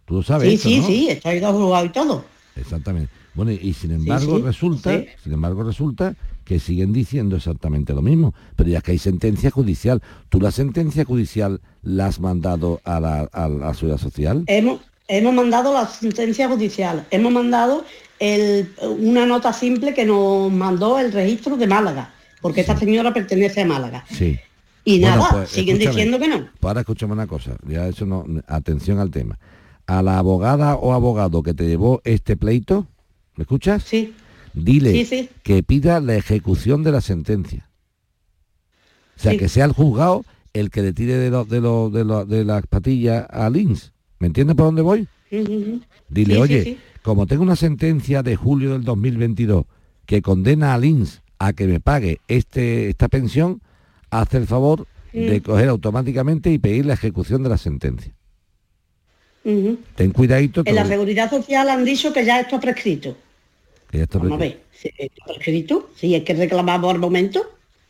[0.05, 0.47] Tú lo sabes.
[0.49, 0.85] Sí, esto, sí, ¿no?
[0.87, 2.25] sí, está ido jugado y todo.
[2.55, 3.09] Exactamente.
[3.33, 5.05] Bueno, y sin embargo sí, resulta, sí.
[5.23, 6.15] sin embargo resulta
[6.45, 11.03] que siguen diciendo exactamente lo mismo, pero ya que hay sentencia judicial, ¿tú la sentencia
[11.03, 14.43] judicial la has mandado a la, a la seguridad social?
[14.47, 17.83] Hemos, hemos mandado la sentencia judicial, hemos mandado
[18.19, 18.69] el-
[18.99, 22.13] una nota simple que nos mandó el registro de Málaga,
[22.45, 24.05] porque esta señora pertenece a Málaga.
[24.07, 24.37] Sí.
[24.83, 26.41] Y Bueno, nada, pues, siguen diciendo que no.
[26.59, 29.39] Pues ahora escúchame una cosa, ya eso no, atención al tema.
[29.87, 32.85] A la abogada o abogado que te llevó este pleito,
[33.35, 33.81] ¿me escuchas?
[33.81, 34.13] Sí.
[34.53, 35.29] Dile Sí, sí.
[35.41, 37.67] que pida la ejecución de la sentencia.
[39.17, 39.37] O sea, Sí.
[39.39, 40.23] que sea el juzgado
[40.53, 43.91] el que le tire de, lo- de, lo- de, lo- de las patillas a Lins.
[44.19, 45.07] ¿Me entiendes por dónde voy?
[45.31, 45.81] Ujú.
[46.09, 49.65] Dile, oye, como tengo una sentencia de julio del 2022
[50.05, 53.61] que condena a Lins a que me pague este, esta pensión,
[54.09, 58.13] hace el favor de coger automáticamente y pedir la ejecución de la sentencia.
[59.43, 63.15] Ten cuidadito, En la seguridad social han dicho que ya esto ha prescrito.
[63.91, 67.41] que ya está Vamos a ver, si está prescrito, si es que reclamamos al momento.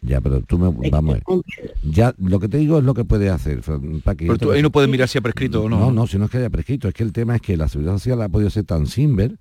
[0.01, 0.89] Ya, pero tú me...
[0.89, 1.73] Vamos a ver.
[1.83, 3.61] Ya, lo que te digo es lo que puedes hacer,
[4.03, 4.25] Paqui.
[4.25, 5.79] Pero tú ahí no puedes mirar si ha prescrito o no.
[5.79, 7.67] No, no, si no es que haya prescrito, es que el tema es que la
[7.69, 9.37] seguridad social ha podido ser tan simber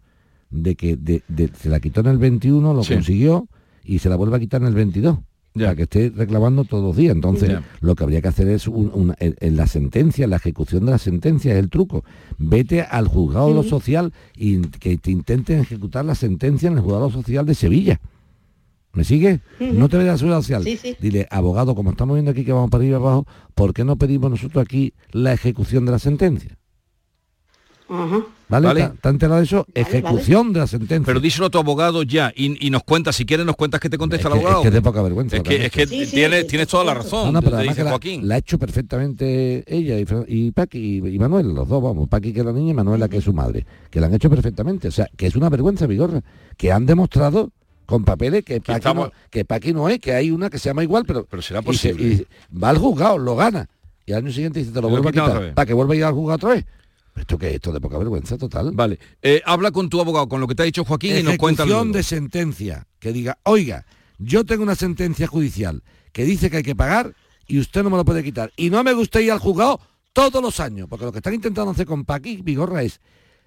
[0.51, 2.95] de que de- de- se la quitó en el 21, lo Sí.
[2.95, 3.49] consiguió
[3.85, 5.19] y se la vuelve a quitar en el 22.
[5.57, 7.15] para que esté reclamando todos los días.
[7.15, 7.63] Entonces, Ya.
[7.81, 10.91] lo que habría que hacer es un- una- en, en la sentencia, la ejecución de
[10.91, 12.05] la sentencia es el truco.
[12.39, 16.81] Vete al juzgado de lo social y que te intenten ejecutar la sentencia en el
[16.81, 18.01] juzgado social de Sevilla.
[18.95, 19.43] ¿Me sigue?
[19.61, 20.65] No te vayas a la seguridad social.
[20.65, 20.97] Sí, sí.
[21.01, 23.25] Dile, abogado, como estamos viendo aquí que vamos para arriba y abajo,
[23.55, 26.59] ¿por qué no pedimos nosotros aquí la ejecución de la sentencia?
[27.89, 28.21] Ajá.
[28.49, 28.67] ¿Vale?
[28.67, 28.81] Vale.
[28.83, 29.67] ¿Está, está enterado de eso?
[29.75, 31.05] ejecución de la sentencia.
[31.05, 33.91] Pero díselo a tu abogado ya y, y nos cuenta, si quieres nos cuentas que
[33.91, 34.61] te contesta Es el que- abogado.
[34.61, 35.91] es que es de poca vergüenza Es que es que hecho.
[35.93, 37.33] Sí, sí, tienes, sí, tienes toda la razón.
[37.33, 38.27] No, pero además que la, Joaquín.
[38.29, 42.41] la ha hecho perfectamente ella y, Paqui y, y Manuel, los dos, vamos, Paqui que
[42.41, 44.93] es la niña y Manuela que es su madre, que la han hecho perfectamente, o
[44.93, 46.23] sea, que es una vergüenza, Vigorra,
[46.57, 47.51] que han demostrado
[47.87, 50.71] con papeles que Paqui, estamos- no, que Paqui no es, que hay una que se
[50.71, 52.05] llama igual, pero, pero será se- posible.
[52.07, 53.69] y va al juzgado, lo gana,
[54.07, 55.55] y al año siguiente dice, te lo vuelvo a quitar, vez.
[55.55, 56.65] para que vuelva a ir al juzgado otra vez.
[57.17, 57.55] ¿Esto qué es?
[57.55, 58.73] Esto de poca vergüenza total.
[58.73, 61.37] Vale, eh, habla con tu abogado, con lo que te ha dicho Joaquín y nos
[61.37, 62.87] cuenta Ejecución de sentencia.
[62.99, 63.87] Que diga, oiga,
[64.19, 67.15] yo tengo una sentencia judicial que dice que hay que pagar
[67.47, 68.53] y usted no me lo puede quitar.
[68.57, 69.81] Y no me gusta ir al juzgado
[70.13, 73.01] todos los años, porque lo que están intentando hacer con Paqui Vigorra es,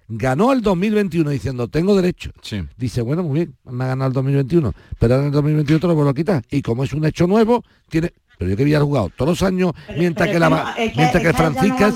[0.08, 2.30] ganó el 2021 diciendo, tengo derecho.
[2.76, 5.86] Dice, bueno, muy bien, me ha ganado el 2021, pero ahora en el 2021 te
[5.86, 6.42] lo vuelvo a quitar.
[6.50, 8.12] Y como es un hecho nuevo, tiene...
[8.38, 11.22] Pero yo que había jugado todos los años, mientras pero que la es que- mientras
[11.22, 11.88] que es Francisca.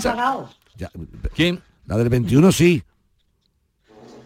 [0.76, 0.90] Ya,
[1.34, 1.60] ¿Quién?
[1.86, 2.82] La del 21 sí.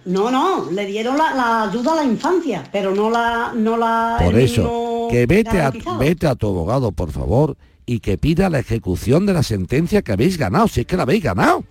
[0.04, 3.52] No, no, le dieron la, la ayuda a la infancia, pero no la...
[3.56, 8.16] No la Por eso, que vete a, vete a tu abogado, por favor, y que
[8.16, 11.64] pida la ejecución de la sentencia que habéis ganado, si es que la habéis ganado.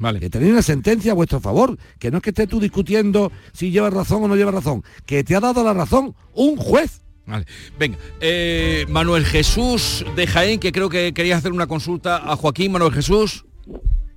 [0.00, 0.18] Vale.
[0.20, 3.70] Que tenéis una sentencia a vuestro favor, que no es que estés tú discutiendo si
[3.70, 7.02] llevas razón o no llevas razón, que te ha dado la razón un juez.
[7.26, 7.44] Vale.
[7.78, 12.72] Venga, eh, Manuel Jesús de Jaén, que creo que querías hacer una consulta a Joaquín.
[12.72, 13.44] Manuel Jesús.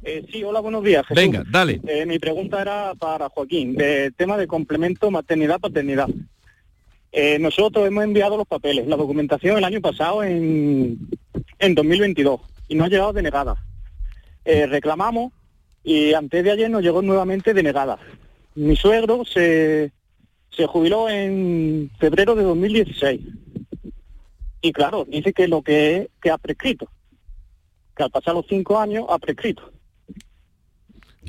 [0.04, 1.06] Eh, sí, hola, buenos días.
[1.06, 1.22] Jesús.
[1.22, 1.80] Venga, dale.
[1.88, 6.10] Eh, mi pregunta era para Joaquín, de tema de complemento maternidad-paternidad.
[7.12, 10.98] Eh, nosotros hemos enviado los papeles, la documentación el año pasado en,
[11.60, 13.64] en 2022 y nos ha llegado denegada.
[14.46, 15.34] Eh, reclamamos
[15.84, 18.00] y antes de ayer nos llegó nuevamente denegada.
[18.56, 19.92] Mi suegro se,
[20.50, 23.22] se jubiló en febrero de 2016
[24.62, 26.88] y claro, dice que lo que, que ha prescrito,
[27.96, 29.64] que al pasar los cinco años ha prescrito.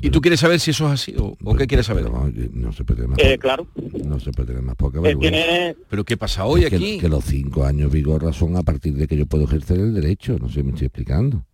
[0.01, 2.03] ¿Y tú quieres saber si eso es así o, o qué quieres saber?
[2.09, 3.67] No, no se puede tener más, Eh, claro.
[4.03, 5.37] no se puede tener más poca Eh, vergüenza.
[5.45, 6.97] tiene- ¿Pero qué pasa hoy Es aquí?
[6.99, 10.37] Que, los cinco años vigorra son a partir de que yo puedo ejercer el derecho,
[10.39, 11.45] no sé si me estoy explicando.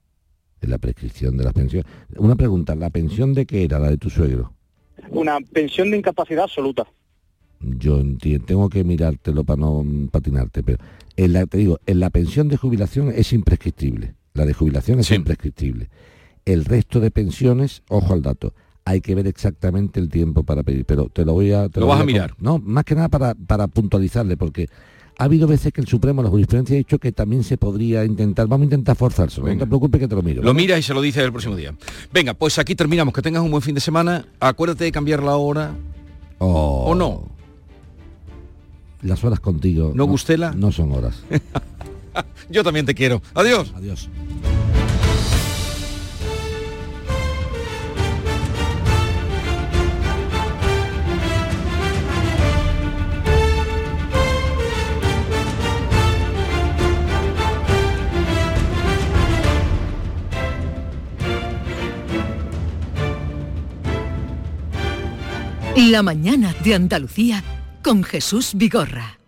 [0.61, 1.89] En la prescripción de las pensiones.
[2.17, 4.53] Una pregunta, ¿la pensión de qué era la de tu suegro?
[5.11, 6.85] una pensión de incapacidad absoluta.
[7.61, 10.77] Yo entiendo, tengo que mirártelo para no patinarte, pero
[11.15, 14.13] en la, te digo, en la pensión de jubilación es imprescriptible.
[14.39, 15.89] La de jubilación es imprescriptible.
[16.45, 18.53] El resto de pensiones, ojo al dato,
[18.85, 21.67] hay que ver exactamente el tiempo para pedir, pero te lo voy a...
[21.67, 22.35] te Lo vas a con- mirar.
[22.39, 24.67] No, más que nada para, para puntualizarle, porque
[25.17, 28.47] ha habido veces que el Supremo, la jurisprudencia ha dicho que también se podría intentar,
[28.47, 30.41] vamos a intentar forzarse, no te preocupes que te lo miro.
[30.41, 31.75] Lo mira y se lo dice el próximo día.
[32.13, 33.13] Venga, pues aquí terminamos.
[33.13, 34.25] Que tengas un buen fin de semana.
[34.39, 35.73] Acuérdate de cambiar la hora.
[36.37, 37.27] ¿O no?
[39.01, 39.91] Las horas contigo...
[39.93, 40.53] ¿No, Gustela?
[40.53, 41.21] No son horas.
[42.49, 43.21] Yo también te quiero.
[43.33, 43.73] Adiós.
[43.75, 44.09] Adiós.
[65.87, 67.43] La mañana de Andalucía
[67.81, 69.18] con Jesús Vigorra.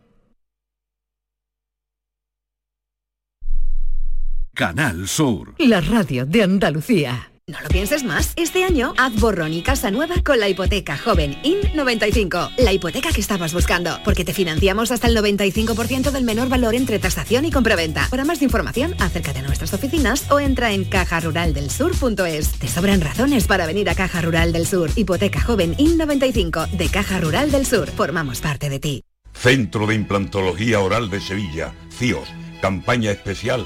[4.54, 5.56] Canal Sur.
[5.60, 7.32] La radio de Andalucía.
[7.48, 8.34] No lo pienses más.
[8.36, 12.56] Este año haz borrón y casa nueva con la hipoteca joven IN95.
[12.58, 13.98] La hipoteca que estabas buscando.
[14.04, 18.08] Porque te financiamos hasta el 95% del menor valor entre tasación y compraventa.
[18.10, 22.52] Para más información, acércate a nuestras oficinas o entra en cajaruraldelsur.es.
[22.60, 24.90] Te sobran razones para venir a Caja Rural del Sur.
[24.96, 27.90] Hipoteca joven IN95 de Caja Rural del Sur.
[27.90, 29.04] Formamos parte de ti.
[29.34, 32.28] Centro de Implantología Oral de Sevilla, CIOS,
[32.62, 33.66] campaña especial